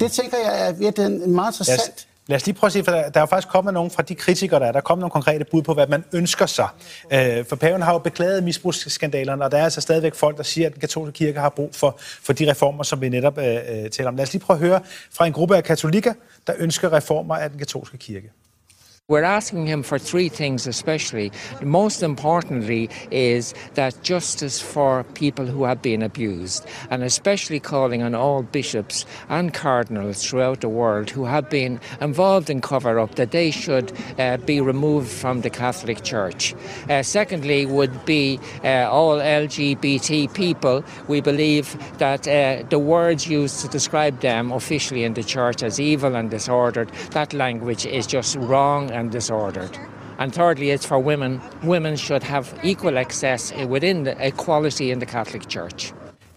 Det 0.00 0.12
tænker 0.12 0.36
jeg 0.38 0.68
er 0.68 0.72
virkelig 0.72 1.28
meget 1.28 1.52
interessant. 1.52 2.06
lad 2.26 2.36
os 2.36 2.46
lige 2.46 2.54
prøve 2.54 2.68
at 2.68 2.72
se, 2.72 2.84
for 2.84 2.92
der, 2.92 3.08
der 3.08 3.20
er 3.20 3.22
jo 3.22 3.26
faktisk 3.26 3.48
kommet 3.48 3.74
nogen 3.74 3.90
fra 3.90 4.02
de 4.02 4.14
kritikere, 4.14 4.60
der 4.60 4.66
er. 4.66 4.72
Der 4.72 4.78
er 4.78 4.82
kommet 4.82 5.00
nogle 5.00 5.10
konkrete 5.10 5.44
bud 5.44 5.62
på, 5.62 5.74
hvad 5.74 5.86
man 5.86 6.04
ønsker 6.12 6.46
sig. 6.46 6.68
Øh, 7.12 7.44
for 7.44 7.56
paven 7.56 7.82
har 7.82 7.92
jo 7.92 7.98
beklaget 7.98 8.44
misbrugsskandalerne, 8.44 9.44
og 9.44 9.50
der 9.50 9.58
er 9.58 9.64
altså 9.64 9.80
stadigvæk 9.80 10.14
folk, 10.14 10.36
der 10.36 10.42
siger, 10.42 10.66
at 10.66 10.72
den 10.72 10.80
katolske 10.80 11.12
kirke 11.12 11.40
har 11.40 11.48
brug 11.48 11.74
for, 11.74 11.96
for 11.98 12.32
de 12.32 12.50
reformer, 12.50 12.82
som 12.82 13.00
vi 13.00 13.08
netop 13.08 13.38
øh, 13.38 13.54
øh, 13.54 13.90
taler 13.90 14.08
om. 14.08 14.16
Lad 14.16 14.22
os 14.22 14.32
lige 14.32 14.42
prøve 14.42 14.54
at 14.54 14.66
høre 14.66 14.80
fra 15.12 15.26
en 15.26 15.32
gruppe 15.32 15.56
af 15.56 15.64
katolikker, 15.64 16.14
der 16.46 16.52
ønsker 16.58 16.92
reformer 16.92 17.34
af 17.36 17.50
den 17.50 17.58
katolske 17.58 17.98
kirke. 17.98 18.30
We're 19.08 19.24
asking 19.24 19.66
him 19.66 19.82
for 19.82 19.98
three 19.98 20.28
things, 20.28 20.64
especially. 20.68 21.32
Most 21.60 22.04
importantly, 22.04 22.88
is 23.10 23.52
that 23.74 24.00
justice 24.04 24.60
for 24.60 25.02
people 25.14 25.44
who 25.44 25.64
have 25.64 25.82
been 25.82 26.02
abused, 26.02 26.64
and 26.88 27.02
especially 27.02 27.58
calling 27.58 28.04
on 28.04 28.14
all 28.14 28.44
bishops 28.44 29.04
and 29.28 29.52
cardinals 29.52 30.22
throughout 30.22 30.60
the 30.60 30.68
world 30.68 31.10
who 31.10 31.24
have 31.24 31.50
been 31.50 31.80
involved 32.00 32.48
in 32.48 32.60
cover 32.60 33.00
up 33.00 33.16
that 33.16 33.32
they 33.32 33.50
should 33.50 33.92
uh, 34.20 34.36
be 34.36 34.60
removed 34.60 35.10
from 35.10 35.40
the 35.40 35.50
Catholic 35.50 36.04
Church. 36.04 36.54
Uh, 36.88 37.02
secondly, 37.02 37.66
would 37.66 38.04
be 38.04 38.38
uh, 38.62 38.88
all 38.88 39.16
LGBT 39.16 40.32
people. 40.32 40.84
We 41.08 41.20
believe 41.20 41.76
that 41.98 42.28
uh, 42.28 42.62
the 42.70 42.78
words 42.78 43.26
used 43.26 43.62
to 43.62 43.68
describe 43.68 44.20
them 44.20 44.52
officially 44.52 45.02
in 45.02 45.14
the 45.14 45.24
church 45.24 45.64
as 45.64 45.80
evil 45.80 46.14
and 46.14 46.30
disordered, 46.30 46.88
that 47.10 47.32
language 47.32 47.84
is 47.84 48.06
just 48.06 48.36
wrong 48.36 48.91
and 48.92 49.12
disordered. 49.12 49.80
And 50.18 50.32
thirdly, 50.32 50.74
it's 50.74 50.86
for 50.86 50.98
women. 50.98 51.40
Women 51.64 51.96
should 51.96 52.22
have 52.22 52.46
equal 52.64 52.98
access 52.98 53.54
within 53.68 54.04
the 54.04 54.14
equality 54.26 54.82
in 54.82 55.00
the 55.00 55.06
Catholic 55.06 55.42
Church. 55.50 55.92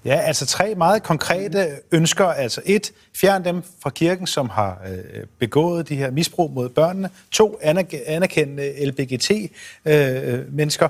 Ja, 0.05 0.15
altså 0.19 0.45
tre 0.45 0.75
meget 0.75 1.03
konkrete 1.03 1.67
ønsker. 1.91 2.25
Altså 2.25 2.61
et, 2.65 2.91
fjern 3.15 3.45
dem 3.45 3.63
fra 3.83 3.89
kirken, 3.89 4.27
som 4.27 4.49
har 4.49 4.81
øh, 4.89 5.23
begået 5.39 5.89
de 5.89 5.95
her 5.95 6.11
misbrug 6.11 6.51
mod 6.51 6.69
børnene. 6.69 7.09
To, 7.31 7.59
anerk- 7.63 8.03
anerkende 8.05 8.85
LGBT-mennesker. 8.85 10.87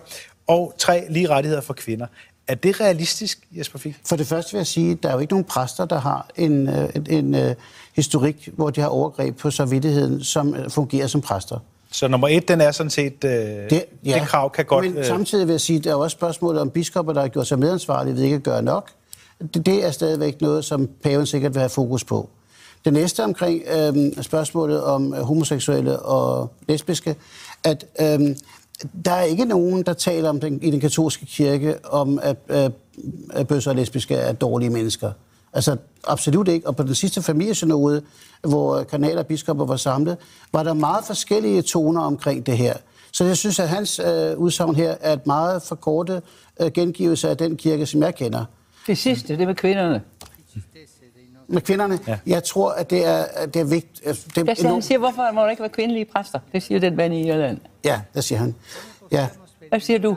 og 0.48 0.74
tre, 0.78 1.06
lige 1.10 1.30
rettigheder 1.30 1.62
for 1.62 1.74
kvinder. 1.74 2.06
Er 2.48 2.56
det 2.56 2.82
realistisk, 2.82 3.40
Jesper 3.52 3.80
Fik? 3.80 3.96
For 4.06 4.16
det 4.16 4.28
første 4.28 4.52
vil 4.52 4.60
jeg 4.60 4.68
sige, 4.68 4.92
at 4.92 5.04
der 5.04 5.10
er 5.10 5.14
jo 5.14 5.20
ikke 5.20 5.34
nogen 5.34 5.46
præster, 5.46 5.86
der 5.86 6.00
har 6.00 6.30
en, 6.36 6.70
øh, 6.70 6.90
en, 6.96 7.06
en 7.10 7.36
øh, 7.36 7.56
historik, 7.96 8.50
hvor 8.54 8.70
de 8.70 8.82
har 8.82 8.88
overgreb 8.88 9.38
på 9.38 9.52
samvittigheden, 9.52 10.24
som 10.24 10.56
øh, 10.56 10.70
fungerer 10.70 11.08
som 11.08 11.22
præster. 11.22 11.60
Så 11.92 12.08
nummer 12.08 12.28
et, 12.28 12.48
den 12.48 12.62
er 12.62 12.72
sådan 12.72 12.90
set, 12.90 13.24
øh, 13.24 13.32
det, 13.32 13.86
det 14.06 14.22
krav 14.22 14.52
kan 14.52 14.66
godt... 14.66 14.86
Men 14.86 14.98
øh, 14.98 15.06
samtidig 15.06 15.48
vil 15.48 15.54
jeg 15.54 15.62
sige, 15.62 15.78
at 15.78 15.84
der 15.84 15.92
er 15.92 15.96
også 15.96 16.16
spørgsmålet 16.16 16.62
om 16.62 16.70
biskopper, 16.70 17.14
der 17.14 17.22
har 17.22 17.28
gjort 17.28 17.48
sig 17.48 17.60
medansvarlige 17.60 18.16
ved 18.16 18.24
ikke 18.24 18.36
at 18.36 18.44
gøre 18.44 18.62
nok. 18.62 18.90
Det, 19.54 19.66
det 19.66 19.86
er 19.86 19.92
stadigvæk 19.92 20.42
noget, 20.42 20.66
som 20.66 20.90
paven 21.04 21.26
sikkert 21.26 21.54
vil 21.54 21.60
have 21.60 21.70
fokus 21.70 22.04
på. 22.04 22.30
Det 22.86 22.94
næste 22.94 23.24
omkring 23.24 23.62
øh, 23.78 24.24
spørgsmålet 24.24 24.84
om 24.84 25.14
øh, 25.14 25.22
homoseksuelle 25.22 26.00
og 26.00 26.52
lesbiske, 26.68 27.16
at 27.64 27.86
øh, 28.02 28.20
der 29.06 29.12
er 29.12 29.24
ikke 29.24 29.46
nogen, 29.46 29.84
der 29.84 29.94
taler 29.94 30.30
om 30.30 30.40
den, 30.40 30.62
i 30.62 30.72
den 30.72 30.80
katolske 30.80 31.26
kirke 31.26 31.86
om, 31.86 32.20
at, 32.24 32.38
at 33.34 33.48
bøsser 33.48 33.72
og 33.72 33.78
lesbiske 33.78 34.16
er 34.16 34.34
dårlige 34.34 34.70
mennesker. 34.70 35.12
Altså 35.56 35.78
absolut 36.08 36.48
ikke. 36.48 36.68
Og 36.68 36.76
på 36.76 36.84
den 36.84 36.96
sidste 36.96 37.22
familiesynode, 37.22 38.02
hvor 38.42 38.84
kanaler 38.84 39.20
og 39.20 39.28
biskopper 39.28 39.66
var 39.66 39.78
samlet, 39.78 40.18
var 40.54 40.64
der 40.64 40.74
meget 40.74 41.06
forskellige 41.06 41.62
toner 41.62 42.02
omkring 42.02 42.46
det 42.46 42.58
her. 42.58 42.74
Så 43.12 43.26
jeg 43.26 43.38
synes, 43.38 43.60
at 43.60 43.70
hans 43.70 44.00
øh, 44.00 44.38
udsagn 44.38 44.76
her 44.76 44.96
er 45.02 45.14
et 45.14 45.28
meget 45.28 45.64
forkortet 45.64 46.24
øh, 46.60 46.72
gengivelse 46.72 47.30
af 47.30 47.38
den 47.38 47.58
kirke, 47.58 47.86
som 47.86 48.04
jeg 48.04 48.16
kender. 48.16 48.46
Det 48.88 48.98
sidste, 48.98 49.38
det 49.38 49.48
med 49.48 49.56
kvinderne. 49.56 50.02
Med 51.48 51.62
kvinderne, 51.62 52.00
ja. 52.08 52.18
jeg 52.28 52.44
tror, 52.44 52.72
at 52.72 52.90
det 52.90 53.06
er, 53.06 53.26
at 53.34 53.54
det 53.54 53.60
er 53.60 53.66
vigtigt. 53.66 54.06
Det 54.06 54.38
er 54.38 54.44
Jeg 54.48 54.58
siger, 54.58 54.72
han 54.72 54.82
siger, 54.82 54.98
hvorfor 54.98 55.32
må 55.34 55.42
der 55.42 55.50
ikke 55.50 55.62
være 55.62 55.70
kvindelige 55.70 56.06
præster? 56.06 56.40
Det 56.54 56.64
siger 56.64 56.80
den 56.80 56.96
mand 56.96 57.14
i 57.14 57.28
Irland. 57.28 57.58
Ja, 57.84 58.02
det 58.14 58.24
siger 58.24 58.40
han. 58.40 58.56
Ja, 59.12 59.28
Hvad 59.70 59.80
siger 59.80 60.00
du? 60.00 60.16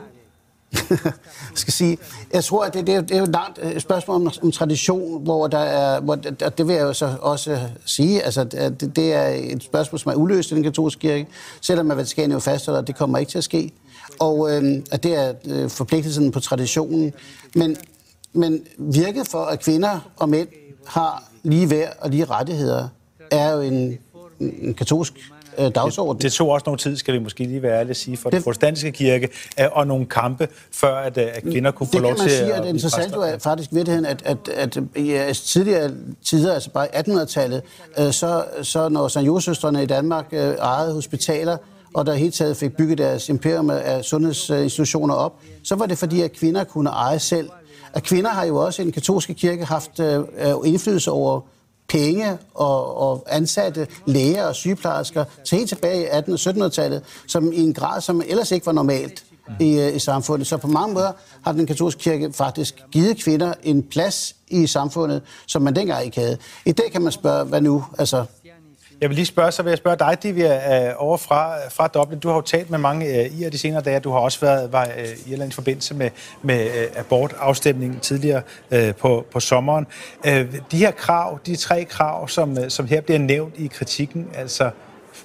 skal 1.55 1.73
sige, 1.73 1.97
jeg 2.33 2.43
tror, 2.43 2.65
at 2.65 2.73
det, 2.73 2.87
det, 2.87 2.95
er, 2.95 3.01
det 3.01 3.11
er 3.11 3.17
jo 3.17 3.23
et 3.23 3.31
langt 3.31 3.59
øh, 3.61 3.79
spørgsmål 3.79 4.15
om, 4.15 4.31
om 4.43 4.51
tradition, 4.51 5.23
hvor 5.23 5.47
der 5.47 5.59
er, 5.59 5.99
hvor, 5.99 6.17
og 6.45 6.57
det 6.57 6.67
vil 6.67 6.75
jeg 6.75 6.83
jo 6.83 6.93
så 6.93 7.15
også 7.21 7.59
sige, 7.85 8.23
altså 8.23 8.43
det, 8.43 8.95
det 8.95 9.13
er 9.13 9.27
et 9.27 9.63
spørgsmål, 9.63 9.99
som 9.99 10.11
er 10.11 10.15
uløst 10.15 10.51
i 10.51 10.55
den 10.55 10.63
katolske 10.63 10.99
kirke, 10.99 11.27
selvom 11.61 11.91
at 11.91 11.97
Vatikanet 11.97 12.33
jo 12.33 12.39
fastholder, 12.39 12.81
at 12.81 12.87
det 12.87 12.95
kommer 12.95 13.17
ikke 13.17 13.31
til 13.31 13.37
at 13.37 13.43
ske, 13.43 13.71
og 14.19 14.51
øh, 14.51 14.83
at 14.91 15.03
det 15.03 15.15
er 15.15 15.33
øh, 15.45 15.69
forpligtelsen 15.69 16.31
på 16.31 16.39
traditionen, 16.39 17.13
men, 17.55 17.77
men 18.33 18.61
virket 18.77 19.27
for, 19.27 19.45
at 19.45 19.59
kvinder 19.59 20.11
og 20.17 20.29
mænd 20.29 20.47
har 20.85 21.23
lige 21.43 21.69
værd 21.69 21.97
og 21.99 22.09
lige 22.09 22.25
rettigheder, 22.25 22.87
er 23.31 23.51
jo 23.51 23.61
en, 23.61 23.97
en 24.39 24.73
katolsk 24.73 25.13
øh, 25.59 25.71
dagsorden. 25.75 26.21
Det 26.21 26.31
tog 26.33 26.49
også 26.49 26.63
nogle 26.65 26.77
tid, 26.77 26.95
skal 26.97 27.13
vi 27.13 27.19
måske 27.19 27.43
lige 27.43 27.61
være 27.61 27.79
ærlige 27.79 27.89
at 27.89 27.97
sige, 27.97 28.17
for 28.17 28.29
den 28.29 28.37
Det- 28.37 28.43
protestantiske 28.43 28.91
kirke, 28.91 29.29
øh, 29.59 29.65
og 29.71 29.87
nogle 29.87 30.05
kampe, 30.05 30.47
før 30.71 30.95
at, 30.95 31.17
øh, 31.17 31.23
at 31.33 31.43
kvinder 31.43 31.71
kunne 31.71 31.87
få 31.87 31.91
det 31.93 32.01
lov 32.01 32.11
kan 32.11 32.17
man 32.19 32.27
til 32.27 32.37
sige, 32.37 32.53
at 32.53 32.61
blive 32.61 32.73
interessant 32.73 33.15
jo 33.15 33.21
er 33.21 33.37
faktisk 33.37 33.71
i 33.71 33.75
virkeligheden, 33.75 34.05
at, 34.05 34.21
at, 34.25 34.37
at, 34.55 34.77
i 34.95 35.11
øh, 35.11 35.33
tidligere 35.33 35.91
tider, 36.25 36.53
altså 36.53 36.69
bare 36.69 36.87
i 36.87 36.89
1800-tallet, 36.97 37.61
øh, 37.99 38.11
så, 38.13 38.43
så 38.61 38.89
når 38.89 39.07
St. 39.07 39.17
Josefsøstrene 39.17 39.83
i 39.83 39.85
Danmark 39.85 40.25
øh, 40.31 40.39
ejede 40.55 40.93
hospitaler, 40.93 41.57
og 41.93 42.05
der 42.05 42.13
hele 42.13 42.31
taget 42.31 42.57
fik 42.57 42.77
bygget 42.77 42.97
deres 42.97 43.29
imperium 43.29 43.69
af 43.69 44.03
sundhedsinstitutioner 44.05 45.13
op, 45.13 45.33
så 45.63 45.75
var 45.75 45.85
det 45.85 45.97
fordi, 45.97 46.21
at 46.21 46.31
kvinder 46.31 46.63
kunne 46.63 46.89
eje 46.89 47.19
selv. 47.19 47.49
At 47.93 48.03
kvinder 48.03 48.29
har 48.29 48.45
jo 48.45 48.55
også 48.57 48.81
i 48.81 48.85
den 48.85 48.91
katolske 48.91 49.33
kirke 49.33 49.65
haft 49.65 49.99
øh, 49.99 50.15
øh, 50.19 50.53
indflydelse 50.65 51.11
over 51.11 51.41
penge 51.89 52.37
og, 52.53 52.97
og 52.97 53.25
ansatte 53.27 53.87
læger 54.05 54.45
og 54.45 54.55
sygeplejersker 54.55 55.25
til 55.45 55.57
helt 55.57 55.69
tilbage 55.69 56.03
i 56.03 56.07
1800-1700-tallet, 56.07 57.03
som 57.27 57.53
i 57.53 57.59
en 57.59 57.73
grad, 57.73 58.01
som 58.01 58.21
ellers 58.27 58.51
ikke 58.51 58.65
var 58.65 58.71
normalt 58.71 59.23
i, 59.59 59.79
øh, 59.79 59.95
i 59.95 59.99
samfundet. 59.99 60.47
Så 60.47 60.57
på 60.57 60.67
mange 60.67 60.93
måder 60.93 61.11
har 61.41 61.51
den 61.51 61.65
katolske 61.65 62.01
kirke 62.01 62.33
faktisk 62.33 62.83
givet 62.91 63.23
kvinder 63.23 63.53
en 63.63 63.83
plads 63.83 64.35
i 64.47 64.67
samfundet, 64.67 65.21
som 65.47 65.61
man 65.61 65.75
dengang 65.75 66.05
ikke 66.05 66.19
havde. 66.19 66.37
I 66.65 66.71
dag 66.71 66.91
kan 66.91 67.01
man 67.01 67.11
spørge, 67.11 67.45
hvad 67.45 67.61
nu? 67.61 67.85
Altså, 67.97 68.25
jeg 69.01 69.09
vil 69.09 69.15
lige 69.15 69.25
spørge, 69.25 69.51
så 69.51 69.63
vil 69.63 69.69
jeg 69.69 69.77
spørge 69.77 69.97
dig, 69.97 70.17
Divya, 70.23 70.87
øh, 70.87 70.93
over 70.97 71.17
fra, 71.17 71.67
fra 71.69 71.87
Dublin. 71.87 72.19
Du 72.19 72.27
har 72.27 72.35
jo 72.35 72.41
talt 72.41 72.69
med 72.69 72.79
mange 72.79 73.05
øh, 73.05 73.39
i 73.39 73.49
de 73.49 73.57
senere 73.57 73.81
dage. 73.81 73.99
Du 73.99 74.11
har 74.11 74.19
også 74.19 74.39
været 74.39 74.71
var, 74.71 74.89
øh, 74.97 75.05
i 75.25 75.31
Irland 75.31 75.51
i 75.51 75.53
forbindelse 75.53 75.93
med, 75.93 76.09
med 76.41 76.65
øh, 76.65 76.87
abortafstemningen 76.95 77.99
tidligere 77.99 78.41
øh, 78.71 78.95
på, 78.95 79.25
på 79.31 79.39
sommeren. 79.39 79.87
Øh, 80.25 80.53
de 80.71 80.77
her 80.77 80.91
krav, 80.91 81.39
de 81.45 81.55
tre 81.55 81.85
krav, 81.85 82.27
som, 82.27 82.57
øh, 82.57 82.69
som 82.69 82.87
her 82.87 83.01
bliver 83.01 83.19
nævnt 83.19 83.53
i 83.57 83.67
kritikken, 83.67 84.27
altså 84.35 84.69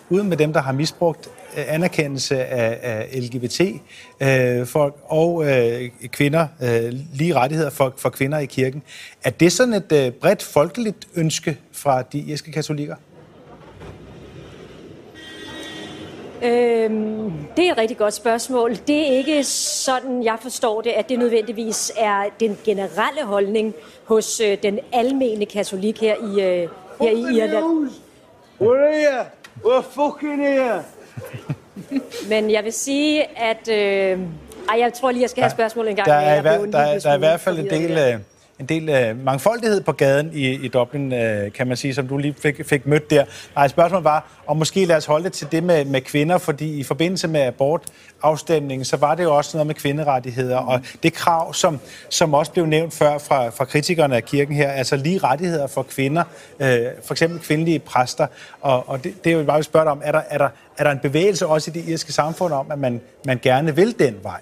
uden 0.08 0.28
med 0.28 0.36
dem, 0.36 0.52
der 0.52 0.60
har 0.60 0.72
misbrugt 0.72 1.28
øh, 1.56 1.64
anerkendelse 1.68 2.44
af, 2.44 2.78
af 2.82 3.20
LGBT-folk 3.22 4.94
øh, 4.94 5.10
og 5.10 5.44
øh, 5.50 5.90
kvinder, 6.06 6.46
øh, 6.62 6.92
lige 7.12 7.34
rettigheder 7.34 7.70
for, 7.70 7.94
for 7.96 8.08
kvinder 8.08 8.38
i 8.38 8.46
kirken. 8.46 8.82
Er 9.24 9.30
det 9.30 9.52
sådan 9.52 9.74
et 9.74 9.92
øh, 9.92 10.12
bredt 10.12 10.42
folkeligt 10.42 11.08
ønske 11.14 11.58
fra 11.72 12.02
de 12.02 12.18
irske 12.18 12.52
katolikker? 12.52 12.96
Øhm, 16.44 17.32
det 17.56 17.66
er 17.68 17.72
et 17.72 17.78
rigtig 17.78 17.96
godt 17.96 18.14
spørgsmål. 18.14 18.76
Det 18.86 19.00
er 19.08 19.16
ikke 19.16 19.44
sådan, 19.44 20.24
jeg 20.24 20.36
forstår 20.42 20.80
det, 20.80 20.90
at 20.90 21.08
det 21.08 21.18
nødvendigvis 21.18 21.92
er 21.98 22.24
den 22.40 22.58
generelle 22.64 23.22
holdning 23.24 23.74
hos 24.04 24.40
øh, 24.40 24.58
den 24.62 24.78
almene 24.92 25.46
katolik 25.46 26.00
her 26.00 26.14
i, 26.14 26.40
øh, 26.42 26.68
her 27.00 27.10
i 27.10 27.36
Irland. 27.36 27.88
We're 28.60 28.94
here. 28.94 29.24
We're 29.64 29.82
fucking 29.90 30.46
here. 30.48 30.82
Men 32.30 32.50
jeg 32.50 32.64
vil 32.64 32.72
sige, 32.72 33.38
at... 33.38 33.68
Øh, 33.68 34.18
ej, 34.68 34.78
jeg 34.80 34.92
tror 34.92 35.10
lige, 35.10 35.22
jeg 35.22 35.30
skal 35.30 35.42
have 35.42 35.50
spørgsmålet 35.50 35.90
en 35.90 35.96
gang. 35.96 36.08
Der 36.08 36.14
er, 36.14 36.38
i 36.38 36.40
hver, 36.40 36.58
der, 36.66 36.78
er- 36.78 36.98
der 36.98 37.10
er 37.10 37.14
i 37.14 37.18
hvert 37.18 37.40
fald 37.40 37.58
en 37.58 37.70
del, 37.70 37.90
øh, 37.90 38.18
en 38.60 38.66
del 38.66 38.88
øh, 38.88 39.24
mangfoldighed 39.24 39.80
på 39.80 39.92
gaden 39.92 40.30
i, 40.32 40.50
i 40.50 40.68
Dublin, 40.68 41.12
øh, 41.12 41.52
kan 41.52 41.66
man 41.66 41.76
sige, 41.76 41.94
som 41.94 42.08
du 42.08 42.18
lige 42.18 42.34
fik, 42.42 42.66
fik 42.66 42.86
mødt 42.86 43.10
der. 43.10 43.24
Nej, 43.56 43.68
spørgsmålet 43.68 44.04
var, 44.04 44.26
og 44.46 44.56
måske 44.56 44.84
lad 44.84 44.96
os 44.96 45.06
holde 45.06 45.24
det 45.24 45.32
til 45.32 45.46
det 45.52 45.62
med, 45.62 45.84
med 45.84 46.00
kvinder, 46.00 46.38
fordi 46.38 46.78
i 46.78 46.82
forbindelse 46.82 47.28
med 47.28 47.40
abortafstemningen, 47.40 48.84
så 48.84 48.96
var 48.96 49.14
det 49.14 49.22
jo 49.22 49.36
også 49.36 49.56
noget 49.56 49.66
med 49.66 49.74
kvinderettigheder, 49.74 50.56
og 50.56 50.80
det 51.02 51.12
krav, 51.12 51.54
som, 51.54 51.80
som 52.08 52.34
også 52.34 52.52
blev 52.52 52.66
nævnt 52.66 52.94
før 52.94 53.18
fra, 53.18 53.48
fra 53.48 53.64
kritikerne 53.64 54.16
af 54.16 54.24
kirken 54.24 54.56
her, 54.56 54.70
altså 54.70 54.96
lige 54.96 55.18
rettigheder 55.18 55.66
for 55.66 55.82
kvinder, 55.82 56.24
øh, 56.60 56.78
for 57.04 57.14
eksempel 57.14 57.40
kvindelige 57.40 57.78
præster, 57.78 58.26
og, 58.60 58.88
og 58.88 59.04
det, 59.04 59.24
det 59.24 59.32
er 59.32 59.36
jo 59.36 59.44
bare, 59.44 59.58
vi 59.58 59.64
spørger 59.64 59.84
dig 59.84 59.92
om, 59.92 60.00
er 60.04 60.12
der, 60.12 60.22
er, 60.28 60.38
der, 60.38 60.48
er 60.78 60.84
der 60.84 60.90
en 60.90 60.98
bevægelse 60.98 61.46
også 61.46 61.70
i 61.70 61.74
det 61.74 61.88
irske 61.88 62.12
samfund 62.12 62.52
om, 62.52 62.70
at 62.70 62.78
man, 62.78 63.00
man 63.26 63.38
gerne 63.42 63.76
vil 63.76 63.98
den 63.98 64.16
vej? 64.22 64.40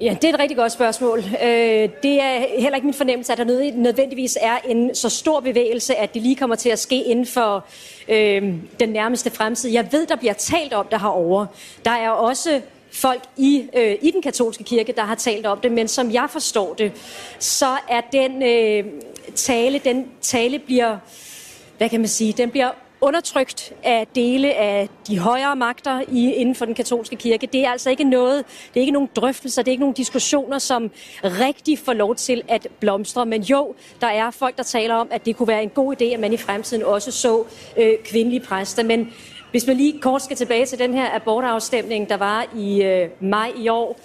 Ja, 0.00 0.16
det 0.22 0.24
er 0.24 0.34
et 0.34 0.40
rigtig 0.40 0.56
godt 0.56 0.72
spørgsmål. 0.72 1.18
Øh, 1.18 1.88
det 2.02 2.20
er 2.20 2.60
heller 2.60 2.76
ikke 2.76 2.86
min 2.86 2.94
fornemmelse, 2.94 3.32
at 3.32 3.38
der 3.38 3.72
nødvendigvis 3.76 4.38
er 4.40 4.58
en 4.68 4.94
så 4.94 5.08
stor 5.08 5.40
bevægelse, 5.40 5.94
at 5.94 6.14
det 6.14 6.22
lige 6.22 6.36
kommer 6.36 6.56
til 6.56 6.68
at 6.68 6.78
ske 6.78 7.04
inden 7.04 7.26
for 7.26 7.64
øh, 8.08 8.54
den 8.80 8.88
nærmeste 8.88 9.30
fremtid. 9.30 9.70
Jeg 9.70 9.88
ved, 9.92 10.06
der 10.06 10.16
bliver 10.16 10.32
talt 10.32 10.72
om 10.72 10.86
det 10.90 11.00
herovre. 11.00 11.46
Der 11.84 11.90
er 11.90 12.10
også 12.10 12.60
folk 12.92 13.22
i, 13.36 13.64
øh, 13.74 13.96
i 14.02 14.10
den 14.10 14.22
katolske 14.22 14.64
kirke, 14.64 14.92
der 14.92 15.02
har 15.02 15.14
talt 15.14 15.46
om 15.46 15.60
det, 15.60 15.72
men 15.72 15.88
som 15.88 16.12
jeg 16.12 16.26
forstår 16.30 16.74
det, 16.74 16.92
så 17.38 17.76
er 17.88 18.00
den 18.12 18.42
øh, 18.42 18.84
tale, 19.34 19.78
den 19.78 20.06
tale 20.20 20.58
bliver, 20.58 20.98
hvad 21.78 21.88
kan 21.88 22.00
man 22.00 22.08
sige, 22.08 22.32
den 22.32 22.50
bliver 22.50 22.70
undertrykt 23.06 23.72
af 23.82 24.06
dele 24.14 24.54
af 24.54 24.88
de 25.08 25.18
højere 25.18 25.56
magter 25.56 26.02
i, 26.08 26.32
inden 26.32 26.54
for 26.54 26.64
den 26.64 26.74
katolske 26.74 27.16
kirke. 27.16 27.46
Det 27.46 27.64
er 27.64 27.70
altså 27.70 27.90
ikke 27.90 28.04
noget, 28.04 28.44
det 28.46 28.76
er 28.76 28.80
ikke 28.80 28.92
nogen 28.92 29.08
drøftelser, 29.16 29.62
det 29.62 29.68
er 29.68 29.72
ikke 29.72 29.82
nogen 29.82 29.94
diskussioner, 29.94 30.58
som 30.58 30.90
rigtig 31.24 31.78
får 31.78 31.92
lov 31.92 32.16
til 32.16 32.42
at 32.48 32.68
blomstre. 32.80 33.26
Men 33.26 33.42
jo, 33.42 33.74
der 34.00 34.06
er 34.06 34.30
folk, 34.30 34.56
der 34.56 34.62
taler 34.62 34.94
om, 34.94 35.08
at 35.10 35.26
det 35.26 35.36
kunne 35.36 35.48
være 35.48 35.62
en 35.62 35.68
god 35.68 35.94
idé, 36.00 36.04
at 36.04 36.20
man 36.20 36.32
i 36.32 36.36
fremtiden 36.36 36.84
også 36.84 37.10
så 37.10 37.44
øh, 37.76 37.92
kvindelige 38.04 38.40
præster. 38.40 38.82
Men 38.82 39.12
hvis 39.50 39.66
man 39.66 39.76
lige 39.76 40.00
kort 40.00 40.22
skal 40.22 40.36
tilbage 40.36 40.66
til 40.66 40.78
den 40.78 40.94
her 40.94 41.14
abortafstemning, 41.14 42.08
der 42.08 42.16
var 42.16 42.46
i 42.56 42.82
øh, 42.82 43.08
maj 43.20 43.52
i 43.58 43.68
år, 43.68 44.00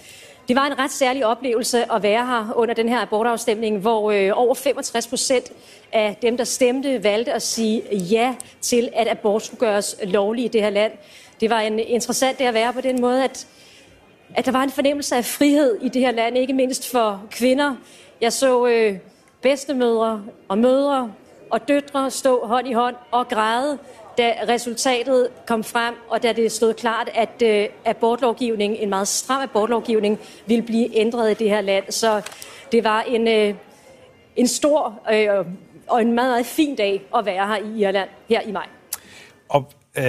det 0.52 0.60
var 0.60 0.66
en 0.66 0.80
ret 0.80 0.92
særlig 0.92 1.26
oplevelse 1.26 1.92
at 1.92 2.04
være 2.04 2.26
her 2.26 2.54
under 2.56 2.74
den 2.74 2.90
her 2.90 3.02
abortafstemning, 3.02 3.78
hvor 3.78 4.12
øh, 4.12 4.30
over 4.34 4.54
65 4.54 5.08
procent 5.08 5.52
af 5.92 6.18
dem, 6.22 6.38
der 6.38 6.44
stemte, 6.44 7.04
valgte 7.04 7.34
at 7.34 7.42
sige 7.42 7.84
ja 7.92 8.36
til, 8.62 8.90
at 8.96 9.08
abort 9.08 9.46
skulle 9.46 9.60
gøres 9.60 9.96
lovlig 10.04 10.46
i 10.46 10.48
det 10.48 10.62
her 10.62 10.70
land. 10.70 10.92
Det 11.42 11.50
var 11.50 11.60
en 11.60 11.80
interessant 11.80 12.40
det 12.40 12.46
at 12.46 12.54
være 12.54 12.74
på 12.74 12.82
den 12.82 13.02
måde, 13.02 13.24
at, 13.24 13.48
at 14.36 14.46
der 14.46 14.52
var 14.52 14.64
en 14.64 14.72
fornemmelse 14.72 15.16
af 15.16 15.26
frihed 15.26 15.78
i 15.82 15.90
det 15.90 16.02
her 16.02 16.12
land, 16.12 16.38
ikke 16.38 16.54
mindst 16.54 16.92
for 16.92 17.24
kvinder. 17.32 17.76
Jeg 18.22 18.34
så 18.34 18.68
øh, 18.68 18.98
bedstemødre 19.42 20.24
og 20.48 20.58
mødre 20.58 21.14
og 21.50 21.68
døtre 21.68 22.12
stå 22.12 22.46
hånd 22.46 22.68
i 22.68 22.74
hånd 22.74 22.96
og 23.12 23.28
græde, 23.28 23.78
da 24.18 24.34
resultatet 24.48 25.30
kom 25.46 25.64
frem, 25.64 25.96
og 26.10 26.24
da 26.24 26.34
det 26.34 26.52
stod 26.52 26.74
klart, 26.74 27.10
at 27.14 27.42
øh, 27.44 27.70
abortlovgivningen, 27.86 28.80
en 28.80 28.90
meget 28.90 29.08
stram 29.08 29.42
abortlovgivning, 29.42 30.20
ville 30.46 30.64
blive 30.64 30.96
ændret 30.98 31.32
i 31.32 31.34
det 31.34 31.50
her 31.50 31.62
land. 31.62 31.92
Så 31.92 32.22
det 32.72 32.84
var 32.84 33.02
en, 33.02 33.28
øh, 33.28 33.56
en 34.36 34.48
stor 34.48 35.00
øh, 35.14 35.46
og 35.88 36.02
en 36.02 36.14
meget, 36.14 36.30
meget 36.30 36.46
fin 36.46 36.76
dag 36.76 37.02
at 37.16 37.26
være 37.26 37.48
her 37.48 37.58
i 37.58 37.82
Irland, 37.82 38.10
her 38.30 38.42
i 38.42 38.52
maj. 38.52 38.68
Og 39.50 39.72
øh, 39.96 40.06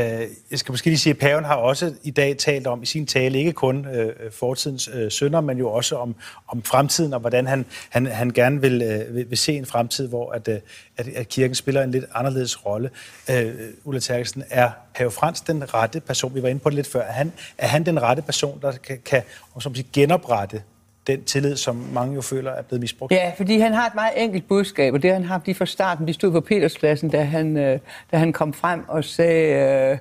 jeg 0.51 0.59
skal 0.59 0.73
måske 0.73 0.87
lige 0.87 0.99
sige, 0.99 1.11
at 1.11 1.18
paven 1.18 1.45
har 1.45 1.55
også 1.55 1.95
i 2.03 2.11
dag 2.11 2.37
talt 2.37 2.66
om 2.66 2.83
i 2.83 2.87
sin 2.87 3.07
tale, 3.07 3.38
ikke 3.38 3.53
kun 3.53 3.87
øh, 3.87 4.33
fortidens 4.33 4.90
øh, 4.95 5.11
sønder, 5.11 5.40
men 5.40 5.59
jo 5.59 5.73
også 5.73 5.97
om, 5.97 6.14
om 6.49 6.62
fremtiden, 6.62 7.12
og 7.12 7.21
hvordan 7.21 7.47
han, 7.47 7.66
han, 7.90 8.07
han 8.07 8.31
gerne 8.31 8.61
vil, 8.61 8.83
øh, 8.83 9.14
vil, 9.14 9.31
vil 9.31 9.38
se 9.38 9.53
en 9.53 9.66
fremtid, 9.66 10.09
hvor 10.09 10.33
at, 10.33 10.49
øh, 10.49 10.59
at, 10.97 11.09
at 11.09 11.29
kirken 11.29 11.55
spiller 11.55 11.83
en 11.83 11.90
lidt 11.90 12.05
anderledes 12.14 12.66
rolle. 12.66 12.90
Øh, 13.31 13.55
Ulla 13.85 14.01
Terkelsen, 14.01 14.45
er 14.51 14.71
pave 14.95 15.11
Frans 15.11 15.40
den 15.40 15.75
rette 15.75 16.01
person? 16.01 16.35
Vi 16.35 16.42
var 16.42 16.49
inde 16.49 16.61
på 16.61 16.71
det 16.71 16.77
lidt 16.77 16.87
før. 16.87 17.01
Er 17.01 17.12
han, 17.12 17.33
er 17.59 17.66
han 17.66 17.87
den 17.87 18.03
rette 18.03 18.23
person, 18.23 18.61
der 18.62 18.73
kan, 18.73 18.99
kan 19.05 19.23
om 19.55 19.61
så 19.61 19.85
genoprette 19.92 20.62
den 21.07 21.25
tillid, 21.25 21.57
som 21.57 21.77
mange 21.77 22.15
jo 22.15 22.21
føler 22.21 22.51
er 22.51 22.62
blevet 22.62 22.81
misbrugt? 22.81 23.12
Ja, 23.12 23.33
fordi 23.37 23.59
han 23.59 23.73
har 23.73 23.87
et 23.87 23.95
meget 23.95 24.12
enkelt 24.17 24.49
budskab, 24.49 24.95
og 24.95 25.03
det 25.03 25.11
han 25.12 25.23
har 25.23 25.23
han 25.23 25.25
haft 25.25 25.47
lige 25.47 25.55
fra 25.55 25.67
starten. 25.67 26.07
Vi 26.07 26.12
stod 26.12 26.33
på 26.33 26.41
Peterspladsen, 26.41 27.11
da 27.11 27.23
han, 27.23 27.57
øh, 27.57 27.79
da 28.12 28.17
han 28.17 28.33
kom 28.33 28.53
frem 28.53 28.85
og 28.88 29.05
sagde, 29.05 29.91
øh, 29.93 29.99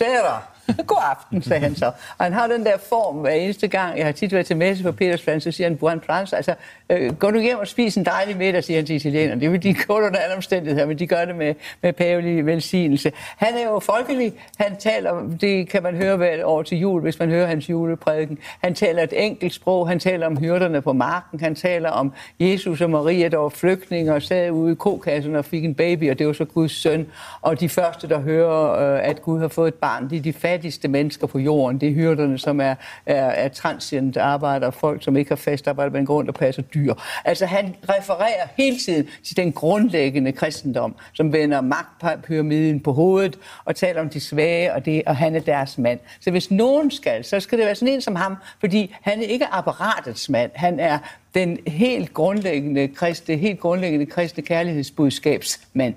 Aires! 0.00 0.53
God 0.86 0.98
aften, 1.10 1.42
sagde 1.42 1.62
han 1.62 1.74
så. 1.74 1.86
Og 2.18 2.24
han 2.24 2.32
har 2.32 2.46
den 2.46 2.64
der 2.66 2.76
form 2.88 3.16
hver 3.16 3.30
eneste 3.30 3.68
gang. 3.68 3.98
Jeg 3.98 4.04
har 4.06 4.12
tit 4.12 4.32
været 4.32 4.46
til 4.46 4.56
messe 4.56 4.84
på 4.84 4.92
Petersplan, 4.92 5.40
så 5.40 5.50
siger 5.52 5.68
han, 5.68 5.76
Buon 5.76 6.00
Frans, 6.06 6.32
altså, 6.32 6.54
øh, 6.90 7.12
gå 7.14 7.30
nu 7.30 7.40
hjem 7.40 7.58
og 7.58 7.66
spis 7.68 7.96
en 7.96 8.04
dejlig 8.04 8.36
middag, 8.36 8.64
siger 8.64 8.78
han 8.78 8.86
til 8.86 8.96
italienerne. 8.96 9.40
Det 9.40 9.52
vil 9.52 9.62
de 9.62 9.74
gå 9.74 9.94
under 9.96 10.18
alle 10.18 10.36
omstændigheder, 10.36 10.86
men 10.86 10.98
de 10.98 11.06
gør 11.06 11.24
det 11.24 11.36
med, 11.36 11.54
med 11.82 11.92
pavelig 11.92 12.46
velsignelse. 12.46 13.12
Han 13.16 13.54
er 13.54 13.64
jo 13.70 13.78
folkelig. 13.78 14.32
Han 14.58 14.76
taler, 14.76 15.10
om- 15.10 15.38
det 15.38 15.68
kan 15.68 15.82
man 15.82 15.94
høre 15.96 16.16
hvert 16.16 16.44
år 16.44 16.62
til 16.62 16.78
jul, 16.78 17.02
hvis 17.02 17.18
man 17.18 17.28
hører 17.30 17.46
hans 17.46 17.70
juleprædiken. 17.70 18.38
Han 18.62 18.74
taler 18.74 19.02
et 19.02 19.12
enkelt 19.24 19.54
sprog. 19.54 19.88
Han 19.88 19.98
taler 19.98 20.26
om 20.26 20.36
hyrderne 20.36 20.82
på 20.82 20.92
marken. 20.92 21.40
Han 21.40 21.54
taler 21.54 21.90
om 21.90 22.12
Jesus 22.40 22.80
og 22.80 22.90
Maria, 22.90 23.28
der 23.28 23.36
var 23.38 23.48
flygtninge 23.48 24.14
og 24.14 24.22
sad 24.22 24.50
ude 24.50 24.72
i 24.72 24.74
kokassen 24.74 25.36
og 25.36 25.44
fik 25.44 25.64
en 25.64 25.74
baby, 25.74 26.10
og 26.10 26.18
det 26.18 26.26
var 26.26 26.32
så 26.32 26.44
Guds 26.44 26.72
søn. 26.72 27.06
Og 27.42 27.60
de 27.60 27.68
første, 27.68 28.08
der 28.08 28.20
hører, 28.20 28.94
øh, 28.94 29.08
at 29.08 29.22
Gud 29.22 29.40
har 29.40 29.48
fået 29.48 29.68
et 29.68 29.74
barn, 29.74 30.10
de 30.10 30.16
er 30.16 30.22
de 30.22 30.32
fattigste 30.54 30.88
mennesker 30.88 31.26
på 31.26 31.38
jorden. 31.38 31.80
Det 31.80 31.88
er 31.88 31.92
hyrderne, 31.92 32.38
som 32.38 32.60
er, 32.60 32.74
er, 33.06 33.24
er 33.26 33.48
transient 33.48 34.16
arbejder, 34.16 34.70
folk, 34.70 35.04
som 35.04 35.16
ikke 35.16 35.28
har 35.28 35.36
fast 35.36 35.68
arbejde, 35.68 35.90
men 35.90 36.06
går 36.06 36.14
rundt 36.14 36.28
og 36.28 36.34
passer 36.34 36.62
dyr. 36.62 36.94
Altså 37.24 37.46
han 37.46 37.74
refererer 37.88 38.48
hele 38.56 38.78
tiden 38.78 39.08
til 39.24 39.36
den 39.36 39.52
grundlæggende 39.52 40.32
kristendom, 40.32 40.94
som 41.12 41.32
vender 41.32 41.60
magtpyramiden 41.60 42.80
på 42.80 42.92
hovedet 42.92 43.38
og 43.64 43.76
taler 43.76 44.00
om 44.00 44.08
de 44.08 44.20
svage, 44.20 44.74
og, 44.74 44.84
det, 44.84 45.02
og 45.06 45.16
han 45.16 45.36
er 45.36 45.40
deres 45.40 45.78
mand. 45.78 46.00
Så 46.20 46.30
hvis 46.30 46.50
nogen 46.50 46.90
skal, 46.90 47.24
så 47.24 47.40
skal 47.40 47.58
det 47.58 47.66
være 47.66 47.74
sådan 47.74 47.94
en 47.94 48.00
som 48.00 48.16
ham, 48.16 48.36
fordi 48.60 48.96
han 49.02 49.18
er 49.18 49.26
ikke 49.26 49.46
apparatets 49.46 50.28
mand. 50.28 50.50
Han 50.54 50.80
er 50.80 50.98
den 51.34 51.58
helt 51.66 52.14
grundlæggende 52.14 52.88
kristne, 52.88 53.36
helt 53.36 53.60
grundlæggende 53.60 54.06
kristne 54.06 54.42
kærlighedsbudskabsmand. 54.42 55.94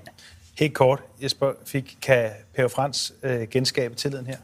Helt 0.58 0.74
kort. 0.74 1.00
Jesper, 1.22 1.52
fik, 1.66 1.96
kan 2.02 2.30
Per 2.56 2.68
Frans 2.68 3.12
øh, 3.22 3.48
genskabe 3.50 3.94
tilliden 3.94 4.26
her? 4.26 4.36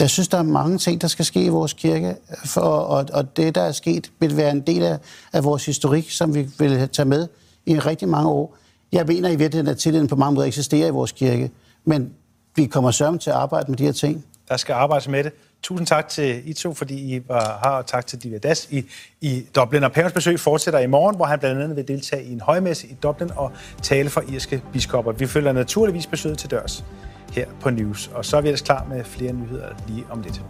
Jeg 0.00 0.10
synes, 0.10 0.28
der 0.28 0.38
er 0.38 0.42
mange 0.42 0.78
ting, 0.78 1.00
der 1.00 1.08
skal 1.08 1.24
ske 1.24 1.44
i 1.44 1.48
vores 1.48 1.72
kirke, 1.72 2.16
for, 2.44 2.60
og, 2.60 3.06
og 3.12 3.36
det, 3.36 3.54
der 3.54 3.60
er 3.60 3.72
sket, 3.72 4.10
vil 4.20 4.36
være 4.36 4.50
en 4.50 4.60
del 4.60 4.82
af, 4.82 4.98
af 5.32 5.44
vores 5.44 5.66
historik, 5.66 6.10
som 6.10 6.34
vi 6.34 6.48
vil 6.58 6.88
tage 6.88 7.06
med 7.06 7.28
i 7.66 7.78
rigtig 7.78 8.08
mange 8.08 8.30
år. 8.30 8.56
Jeg 8.92 9.06
mener 9.06 9.28
i 9.28 9.36
virkeligheden, 9.36 9.70
at 9.70 9.78
tilliden 9.78 10.08
på 10.08 10.16
mange 10.16 10.34
måder 10.34 10.46
eksisterer 10.46 10.86
i 10.86 10.90
vores 10.90 11.12
kirke, 11.12 11.50
men 11.84 12.12
vi 12.56 12.66
kommer 12.66 12.90
sørme 12.90 13.18
til 13.18 13.30
at 13.30 13.36
arbejde 13.36 13.70
med 13.70 13.78
de 13.78 13.84
her 13.84 13.92
ting. 13.92 14.24
Der 14.48 14.56
skal 14.56 14.72
arbejdes 14.72 15.08
med 15.08 15.24
det. 15.24 15.32
Tusind 15.62 15.86
tak 15.86 16.08
til 16.08 16.50
I 16.50 16.52
to, 16.52 16.74
fordi 16.74 17.16
I 17.16 17.22
var 17.28 17.60
her, 17.64 17.70
og 17.70 17.86
tak 17.86 18.06
til 18.06 18.22
Divya 18.22 18.38
Das 18.38 18.68
i, 18.70 18.84
i 19.20 19.42
Dublin. 19.54 19.84
Og 19.84 19.92
Pavens 19.92 20.12
besøg 20.12 20.40
fortsætter 20.40 20.80
i 20.80 20.86
morgen, 20.86 21.16
hvor 21.16 21.24
han 21.24 21.38
blandt 21.38 21.62
andet 21.62 21.76
vil 21.76 21.88
deltage 21.88 22.24
i 22.24 22.32
en 22.32 22.40
højmesse 22.40 22.86
i 22.86 22.96
Dublin 23.02 23.30
og 23.36 23.52
tale 23.82 24.10
for 24.10 24.22
irske 24.28 24.62
biskopper. 24.72 25.12
Vi 25.12 25.26
følger 25.26 25.52
naturligvis 25.52 26.06
besøget 26.06 26.38
til 26.38 26.50
dørs 26.50 26.84
her 27.32 27.46
på 27.60 27.70
News. 27.70 28.10
Og 28.14 28.24
så 28.24 28.36
er 28.36 28.40
vi 28.40 28.48
ellers 28.48 28.62
klar 28.62 28.86
med 28.88 29.04
flere 29.04 29.32
nyheder 29.32 29.68
lige 29.88 30.04
om 30.10 30.20
lidt. 30.20 30.42